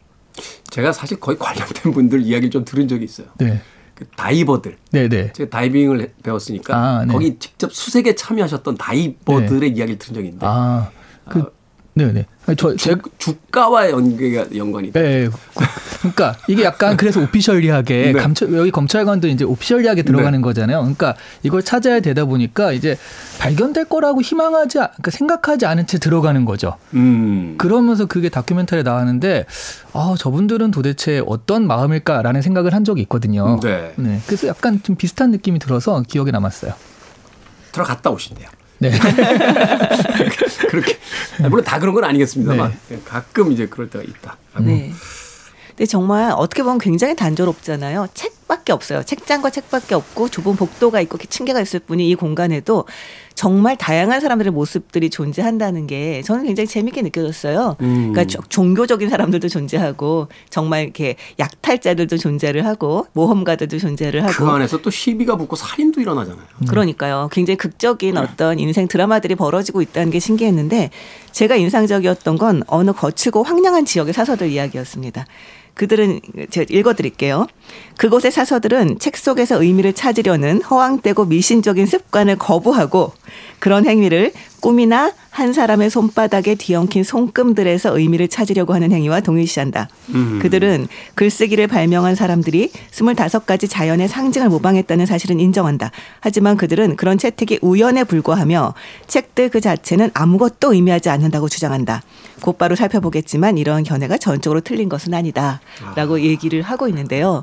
[0.71, 3.27] 제가 사실 거의 관련된 분들 이야기를 좀 들은 적이 있어요.
[3.39, 3.61] 네.
[3.95, 4.79] 그 다이버들.
[4.93, 5.33] 네, 네.
[5.33, 7.13] 제가 다이빙을 해- 배웠으니까 아, 네.
[7.13, 10.91] 거기 직접 수색에 참여하셨던 다이버들의 이야기를 들은 적이 있는데 아,
[11.29, 11.53] 그,
[12.07, 12.13] 네,
[12.47, 12.55] 네.
[12.57, 15.01] 저, 제, 주, 주가와 연계가 연관이 돼.
[15.01, 15.65] 네, 그-
[16.01, 18.13] 그러니까 이게 약간 그래서 오피셜리하게 네.
[18.13, 20.79] 감찰 여기 검찰관도 이제 오피셜리하게 들어가는 거잖아요.
[20.81, 22.97] 그러니까 이걸 찾아야 되다 보니까 이제
[23.39, 26.77] 발견될 거라고 희망하지 않- 그러니까 생각하지 않은 채 들어가는 거죠.
[26.95, 27.55] 음.
[27.59, 29.45] 그러면서 그게 다큐멘터리에 나왔는데
[29.93, 33.61] 아 저분들은 도대체 어떤 마음일까라는 생각을 한 적이 있거든요.
[33.63, 33.93] 네.
[34.27, 36.73] 그래서 약간 좀 비슷한 느낌이 들어서 기억에 남았어요.
[37.73, 38.49] 들어갔다 오신대요.
[38.81, 38.91] 네.
[40.69, 40.97] 그렇게
[41.49, 44.37] 물론 다 그런 건 아니겠습니다만 가끔 이제 그럴 때가 있다.
[44.61, 44.91] 네.
[45.69, 48.09] 근데 정말 어떻게 보면 굉장히 단조롭잖아요.
[48.15, 49.03] 책밖에 없어요.
[49.03, 52.87] 책장과 책밖에 없고 좁은 복도가 있고 층계가 있을 뿐이 이 공간에도
[53.41, 57.75] 정말 다양한 사람들의 모습들이 존재한다는 게 저는 굉장히 재밌게 느껴졌어요.
[57.81, 58.13] 음.
[58.13, 64.83] 그러니까 조- 종교적인 사람들도 존재하고 정말 이렇게 약탈자들도 존재를 하고 모험가들도 존재를 하고 그 안에서
[64.83, 66.45] 또 시비가 붙고 살인도 일어나잖아요.
[66.69, 67.31] 그러니까요.
[67.33, 70.91] 굉장히 극적인 어떤 인생 드라마들이 벌어지고 있다는 게 신기했는데
[71.33, 75.25] 제가 인상적이었던 건 어느 거칠고 황량한 지역의 사서들 이야기였습니다.
[75.81, 76.21] 그들은
[76.51, 77.47] 제가 읽어드릴게요.
[77.97, 83.15] 그곳의 사서들은 책 속에서 의미를 찾으려는 허황되고 미신적인 습관을 거부하고
[83.61, 89.89] 그런 행위를 꿈이나 한 사람의 손바닥에 뒤엉킨 손금들에서 의미를 찾으려고 하는 행위와 동일시한다.
[90.43, 95.93] 그들은 글쓰기를 발명한 사람들이 25가지 자연의 상징을 모방했다는 사실은 인정한다.
[96.21, 98.75] 하지만 그들은 그런 채택이 우연에 불과하며
[99.07, 102.03] 책들 그 자체는 아무것도 의미하지 않는다고 주장한다.
[102.41, 105.61] 곧바로 살펴보겠지만 이러한 견해가 전적으로 틀린 것은 아니다.
[105.97, 107.43] 라고 얘기를 하고 있는데요.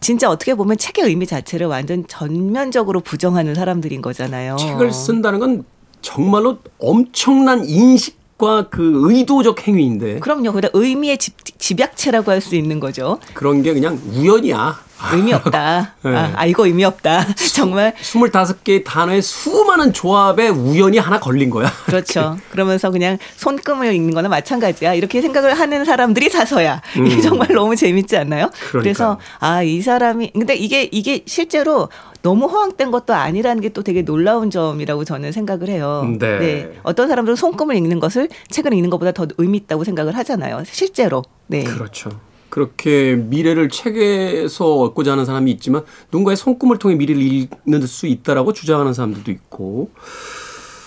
[0.00, 4.56] 진짜 어떻게 보면 책의 의미 자체를 완전 전면적으로 부정하는 사람들인 거잖아요.
[4.56, 5.64] 책을 쓴다는 건
[6.02, 10.52] 정말로 엄청난 인식 과 그 의도적 행위인데 그럼요.
[10.52, 13.18] 그다 의미의 집, 집약체라고 할 수 있는 거죠.
[13.32, 14.78] 그런 게 그냥 우연이야.
[15.12, 15.94] 의미 없다.
[16.02, 16.16] 네.
[16.16, 17.24] 아, 아, 이거 의미 없다.
[17.54, 21.70] 정말 25개의 단어의 수많은 조합에 우연이 하나 걸린 거야.
[21.86, 22.36] 그렇죠.
[22.50, 24.94] 그러면서 그냥 손금을 읽는 거나 마찬가지야.
[24.94, 26.82] 이렇게 생각을 하는 사람들이 사서야.
[26.96, 28.50] 이게 정말 너무 재밌지 않나요?
[28.70, 28.82] 그러니까요.
[28.82, 31.88] 래서 아, 이 사람이 근데 이게 이게 실제로
[32.22, 36.10] 너무 허황된 것도 아니라는 게 또 되게 놀라운 점이라고 저는 생각을 해요.
[36.18, 36.70] 네.
[36.82, 40.62] 어떤 사람들은 손금을 읽는 것을 책을 읽는 것보다 더 의미 있다고 생각을 하잖아요.
[40.64, 41.22] 실제로.
[41.46, 41.62] 네.
[41.64, 42.08] 그렇죠.
[42.56, 48.94] 그렇게 미래를 책에서 얻고자 하는 사람이 있지만 누군가의 손금을 통해 미래를 읽는 수 있다라고 주장하는
[48.94, 49.90] 사람들도 있고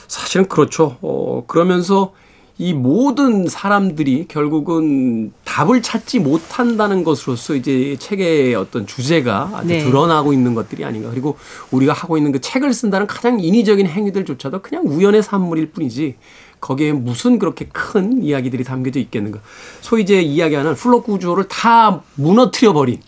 [0.07, 0.97] 사실은 그렇죠.
[1.01, 2.13] 어, 그러면서
[2.57, 9.83] 이 모든 사람들이 결국은 답을 찾지 못한다는 것으로서 이제 책의 어떤 주제가 아주 네.
[9.83, 11.11] 드러나고 있는 것들이 아닌가.
[11.11, 11.37] 그리고
[11.69, 16.15] 우리가 하고 있는 그 책을 쓴다는 가장 인위적인 행위들조차도 그냥 우연의 산물일 뿐이지
[16.59, 19.39] 거기에 무슨 그렇게 큰 이야기들이 담겨져 있겠는가.
[19.81, 22.99] 소위 이제 이야기하는 플롯 구조를 다 무너뜨려 버린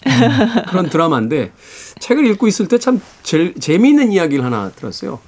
[0.69, 1.51] 그런 드라마인데
[1.99, 5.19] 책을 읽고 있을 때 참 재미있는 이야기를 하나 들었어요.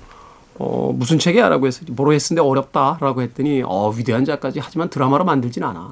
[0.56, 1.50] 어, 무슨 책이야?
[1.50, 3.00] 라고 해서 뭐로 했는데 어렵다.
[3.02, 4.60] 라고 했더니, 어, 위대한 작가지.
[4.60, 5.92] 하지만 드라마로 만들진 않아.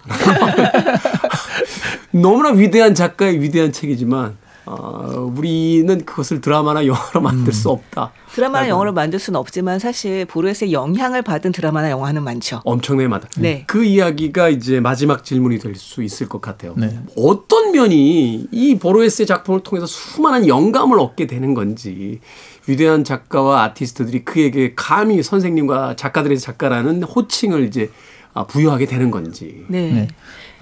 [2.12, 8.12] 너무나 위대한 작가의 위대한 책이지만, 어, 우리는 그것을 드라마나 영화로 만들 수 없다.
[8.34, 12.62] 드라마나 영화로 만들 수는 없지만 사실 보르헤스의 영향을 받은 드라마나 영화는 많죠.
[12.64, 13.28] 엄청나게 많다.
[13.38, 13.64] 네.
[13.68, 16.74] 그 이야기가 이제 마지막 질문이 될 수 있을 것 같아요.
[16.78, 17.00] 네.
[17.18, 22.20] 어떤 면이 이 보로에스의 작품을 통해서 수많은 영감을 얻게 되는 건지
[22.68, 27.90] 위대한 작가와 아티스트들이 그에게 감히 선생님과 작가들의 작가라는 호칭을 이제
[28.34, 29.66] 아, 부여하게 되는 건지.
[29.68, 29.92] 네.
[29.92, 30.08] 네.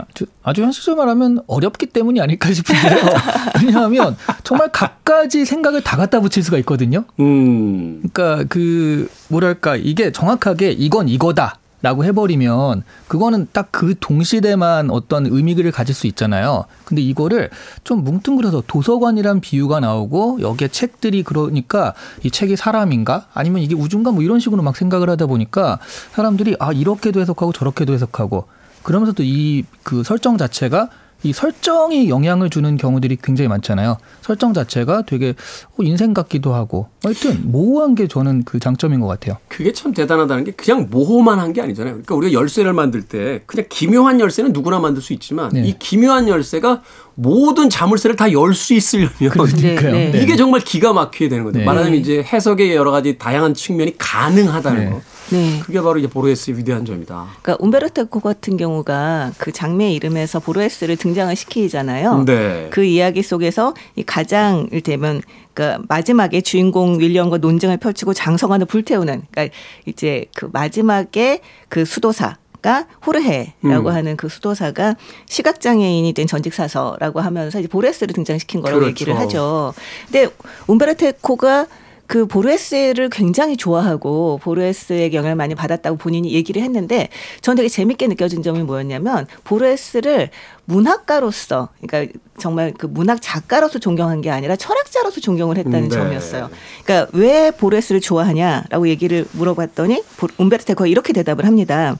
[0.09, 2.95] 아주, 아주 현실적으로 말하면 어렵기 때문이 아닐까 싶은데요.
[3.63, 7.03] 왜냐하면 정말 갖가지 생각을 다 갖다 붙일 수가 있거든요.
[7.19, 8.01] 음.
[8.13, 11.55] 그러니까 그 뭐랄까 이게 정확하게 이건 이거다.
[11.81, 16.65] 라고 해버리면 그거는 딱 그 동시대만 어떤 의미를 가질 수 있잖아요.
[16.83, 17.49] 근데 이거를
[17.85, 21.93] 좀 뭉뚱그려서 도서관이란 비유가 나오고 여기에 책들이 그러니까
[22.23, 25.79] 이 책이 사람인가 아니면 이게 우주인가 뭐 이런 식으로 막 생각을 하다 보니까
[26.11, 28.47] 사람들이 아 이렇게도 해석하고 저렇게도 해석하고
[28.89, 30.89] 그러면서 또 이 그 설정 자체가
[31.21, 33.97] 이 설정이 영향을 주는 경우들이 굉장히 많잖아요.
[34.21, 35.33] 설정 자체가 되게
[35.77, 39.35] 어, 인생 같기도 하고 하여튼 모호한 게 저는 그 장점인 것 같아요.
[39.49, 41.95] 그게 참 대단하다는 게 그냥 모호만 한 게 아니잖아요.
[41.95, 45.63] 그러니까 우리가 열쇠를 만들 때 그냥 기묘한 열쇠는 누구나 만들 수 있지만 네.
[45.67, 46.83] 이 기묘한 열쇠가
[47.15, 49.91] 모든 자물쇠를 다 열 수 있으려면 그러니까요.
[49.91, 50.21] 네, 네.
[50.21, 51.59] 이게 정말 기가 막히게 되는 거죠.
[51.59, 51.65] 네.
[51.65, 54.89] 말하자면 이제 해석의 여러 가지 다양한 측면이 가능하다는 네.
[54.91, 55.01] 거.
[55.31, 55.59] 네.
[55.59, 57.27] 그게 바로 이제 보르헤스의 위대한 점이다.
[57.41, 62.23] 그러니까 움베르토 에코 같은 경우가 그 장미의 이름에서 보르헤스를 등장을 시키잖아요.
[62.25, 62.67] 네.
[62.71, 65.21] 그 이야기 속에서 이 가장 일테면
[65.53, 69.55] 그러니까 마지막에 주인공 윌리엄과 논쟁을 펼치고 장성환을 불태우는 그러니까
[69.85, 73.87] 이제 그 마지막에 그 수도사 가 호르헤라고 음.
[73.87, 78.89] 하는 그 수도사가 시각 장애인이 된 전직 사서라고 하면서 이제 보레스를 등장시킨 거라고 그렇죠.
[78.89, 79.73] 얘기를 하죠.
[80.11, 80.27] 근데
[80.67, 81.67] 움베르토 에코가
[82.09, 87.09] 그 보르헤스를 굉장히 좋아하고 보르헤스의 영향을 많이 받았다고 본인이 얘기를 했는데
[87.41, 90.31] 전 되게 재밌게 느껴진 점이 뭐였냐면 보르헤스를
[90.65, 95.95] 문학가로서 그러니까 정말 그 문학 작가로서 존경한 게 아니라 철학자로서 존경을 했다는 음, 네.
[95.95, 96.49] 점이었어요.
[96.83, 101.95] 그러니까 왜 보르헤스를 좋아하냐라고 얘기를 물어봤더니 보- 움베르토 에코가 이렇게 대답을 합니다.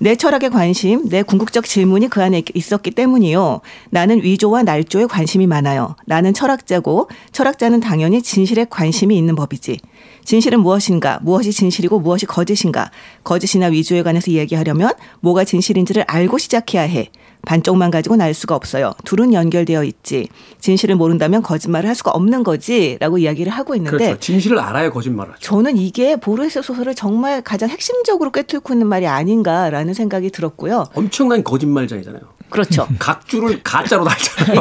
[0.00, 3.60] 내 철학에 관심, 내 궁극적 질문이 그 안에 있었기 때문이요.
[3.90, 5.96] 나는 위조와 날조에 관심이 많아요.
[6.06, 9.80] 나는 철학자고 철학자는 당연히 진실에 관심이 있는 법이지.
[10.24, 11.18] 진실은 무엇인가?
[11.22, 12.92] 무엇이 진실이고 무엇이 거짓인가?
[13.24, 17.10] 거짓이나 위조에 관해서 이야기하려면 뭐가 진실인지를 알고 시작해야 해.
[17.48, 18.92] 반쪽만 가지고는 알 수가 없어요.
[19.06, 20.28] 둘은 연결되어 있지.
[20.60, 24.20] 진실을 모른다면 거짓말을 할 수가 없는 거지라고 이야기를 하고 있는데 그렇죠.
[24.20, 25.40] 진실을 알아야 거짓말을 하죠.
[25.40, 30.84] 저는 이게 보르헤스 소설을 정말 가장 핵심적으로 꿰뚫고 있는 말이 아닌가라는 생각이 들었고요.
[30.92, 32.20] 엄청난 거짓말장이잖아요.
[32.50, 32.86] 그렇죠.
[32.98, 34.60] 각주를 가짜로 달잖아요.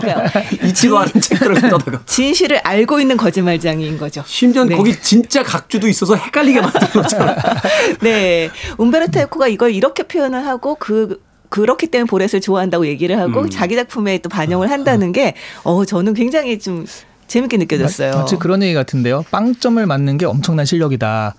[0.64, 2.02] 잊지도 않은 책들을 써다가.
[2.08, 4.24] 진실을 알고 있는 거짓말장인 거죠.
[4.26, 4.78] 심지어 는 네.
[4.78, 7.36] 거기 진짜 각주도 있어서 헷갈리게 만들었잖아요.
[8.02, 8.50] 네.
[8.78, 13.50] 움베르토 에코가 이걸 이렇게 표현을 하고 그 그렇기 때문에 보레스를 좋아한다고 얘기를 하고 음.
[13.50, 15.34] 자기 작품에 또 반영을 한다는 게
[15.64, 16.86] 어, 저는 굉장히 좀
[17.28, 18.12] 재밌게 느껴졌어요.
[18.16, 19.26] 마치 그런 얘기 같은데요.
[19.32, 21.36] 빵점을 맞는 게 엄청난 실력이다.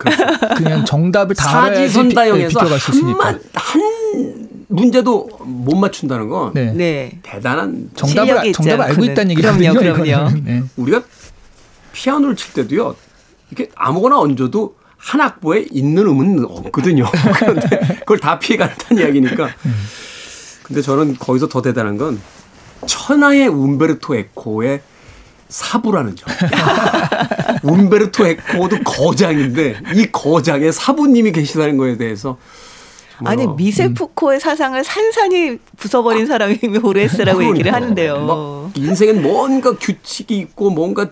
[0.57, 3.25] 그냥 정답을 다 알아야지 비- 네, 사지선다형에서 비껴갈 수 있으니까.
[3.27, 6.73] 한만 한 문제도 못 맞춘다는 건 네.
[6.73, 7.19] 네.
[7.23, 9.05] 대단한 정답을 정답을 알고.
[9.05, 9.93] 있다는 그럼요, 얘기거든요.
[9.95, 10.05] 그럼요.
[10.05, 10.45] 이거는.
[10.45, 10.63] 네.
[10.77, 11.03] 우리가
[11.93, 12.95] 피아노를 칠 때도요.
[13.51, 17.07] 이렇게 아무거나 얹어도 한 악보에 있는 음은 없거든요.
[17.39, 19.49] 그런데 그걸 다 피해간다는 이야기니까.
[20.65, 22.21] 근데 저는 거기서 더 대단한 건
[22.87, 24.83] 천하의 움베르토 에코의
[25.49, 26.29] 사부라는 점.
[26.55, 27.19] 야,
[27.63, 32.37] 움베르토 에코도 거장인데 이 거장에 사부님이 계시다는 거에 대해서
[33.25, 37.75] 아니 어, 미셀 푸코의 사상을 산산히 부숴버린 사람이 보레스라고 얘기를 그러니까요.
[37.75, 38.27] 하는데요.
[38.27, 41.11] 막 인생엔 뭔가 규칙이 있고 뭔가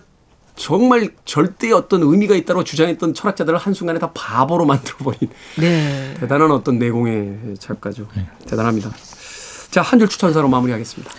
[0.57, 6.15] 정말 절대 어떤 의미가 있다고 주장했던 철학자들을 한순간에 다 바보로 만들어버린 네.
[6.19, 8.07] 대단한 어떤 내공의 작가죠.
[8.47, 8.89] 대단합니다.
[9.71, 11.11] 자, 한 줄 추천사로 마무리하겠습니다.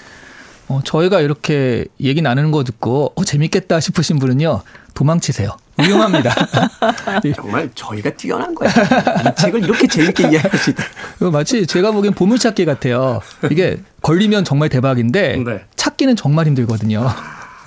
[0.69, 4.61] 어, 저희가 이렇게 얘기 나누는 거 듣고 어, 재밌겠다 싶으신 분은요.
[4.95, 5.57] 도망치세요.
[5.79, 6.35] 위험합니다.
[7.37, 8.73] 정말 저희가 뛰어난 거예요.
[8.75, 10.83] 이 책을 이렇게 재밌게 이해할 수 있다.
[11.17, 13.21] 이거 마치 제가 보기엔 보물찾기 같아요.
[13.51, 15.65] 이게 걸리면 정말 대박인데 네.
[15.77, 17.09] 찾기는 정말 힘들거든요.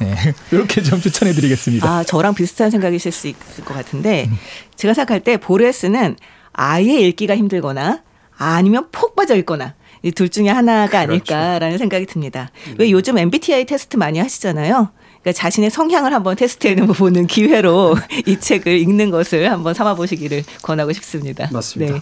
[0.02, 0.16] 네.
[0.52, 1.88] 이렇게 좀 추천해 드리겠습니다.
[1.90, 4.30] 아, 저랑 비슷한 생각이실 수 있을 것 같은데
[4.76, 6.18] 제가 생각할 때 보레스는
[6.54, 8.02] 아예 읽기가 힘들거나
[8.38, 11.12] 아니면 폭 빠져 있거나 이 둘 중에 하나가 그렇죠.
[11.36, 12.50] 아닐까라는 생각이 듭니다.
[12.78, 14.90] 왜 요즘 MBTI 테스트 많이 하시잖아요.
[15.22, 17.96] 그러니까 자신의 성향을 한번 테스트해 보는 기회로
[18.26, 21.50] 이 책을 읽는 것을 한번 삼아 보시기를 권하고 싶습니다.
[21.52, 21.94] 맞습니다.
[21.94, 22.02] 네.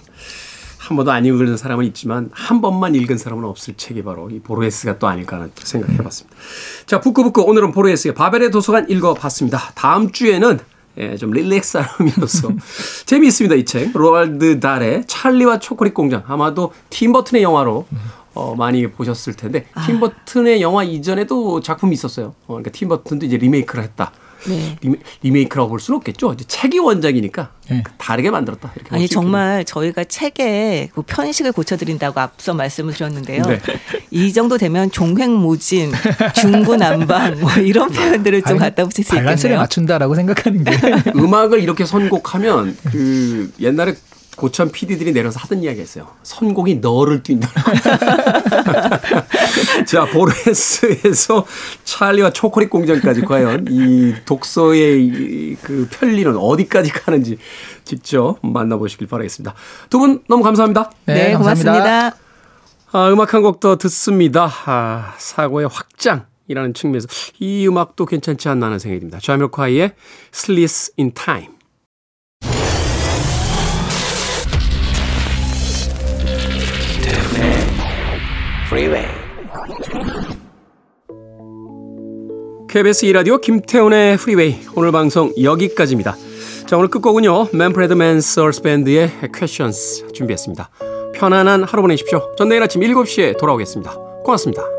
[0.90, 4.98] 한 번도 안 읽은 사람은 있지만 한 번만 읽은 사람은 없을 책이 바로 이 보르헤스가
[4.98, 6.36] 또 아닐까 하는 생각을 해봤습니다.
[6.88, 9.72] 자, 북구북구 오늘은 보르헤스의 바벨의 도서관 읽어 봤습니다.
[9.76, 10.58] 다음 주에는
[10.98, 12.50] 예, 좀 릴렉스한 의미로서
[13.06, 13.56] 재미있습니다.
[13.56, 13.96] 이 책.
[13.96, 16.24] 로알드 달의 찰리와 초콜릿 공장.
[16.26, 17.86] 아마도 팀버튼의 영화로
[18.34, 22.34] 어, 많이 보셨을 텐데 팀버튼의 영화 이전에도 작품이 있었어요.
[22.48, 24.12] 어, 그러니까 팀버튼도 이제 리메이크를 했다.
[24.48, 24.78] 네.
[25.22, 26.34] 리메, 이크라고 볼 수는 없겠죠.
[26.34, 27.84] 이제 책이 원작이니까 네.
[27.98, 28.72] 다르게 만들었다.
[28.76, 29.08] 이렇게 아니.
[29.08, 33.44] 정말 저희가 책에 그 편식을 고쳐드린다고 앞서 말씀을 드렸는데요.
[33.44, 33.60] 네.
[34.12, 35.92] 이 정도 되면 종횡무진,
[36.36, 39.60] 중구난방 뭐 이런 표현들을 좀 갖다 붙일 수 밸런스를 있겠네요.
[39.60, 40.72] 맞춘다라고 생각하는 게
[41.16, 43.96] 음악을 이렇게 선곡하면 그 옛날에
[44.40, 46.08] 고참 PD들이 내려서 하던 이야기가 있어요.
[46.24, 47.50] 선곡이 너를 뛴다.
[49.86, 51.46] 자, 보레스에서
[51.84, 57.38] 찰리와 초콜릿 공장까지 과연 이 독서의 이 그 편리는 어디까지 가는지
[57.84, 59.54] 직접 만나보시길 바라겠습니다.
[59.90, 60.90] 두 분 너무 감사합니다.
[61.06, 62.16] 네, 고맙습니다.
[62.92, 64.50] 아, 음악 한 곡 더 듣습니다.
[64.66, 67.08] 아, 사고의 확장 이라는 측면에서
[67.40, 69.20] 이 음악도 괜찮지 않나 하는 생각이 듭니다.
[69.22, 69.92] 자미로콰이의
[70.34, 71.59] Sleep in Time.
[78.70, 79.08] Freeway.
[82.70, 86.16] KBS 2라디오 김태훈의 프리웨이 오늘 방송 여기까지입니다.
[86.68, 87.48] 자 오늘 끝곡은요.
[87.52, 90.70] 맨프레드 맨스 어스 밴드의 Questions 준비했습니다.
[91.16, 92.36] 편안한 하루 보내십시오.
[92.38, 93.92] 전 내일 아침 7시에 돌아오겠습니다.
[94.24, 94.79] 고맙습니다.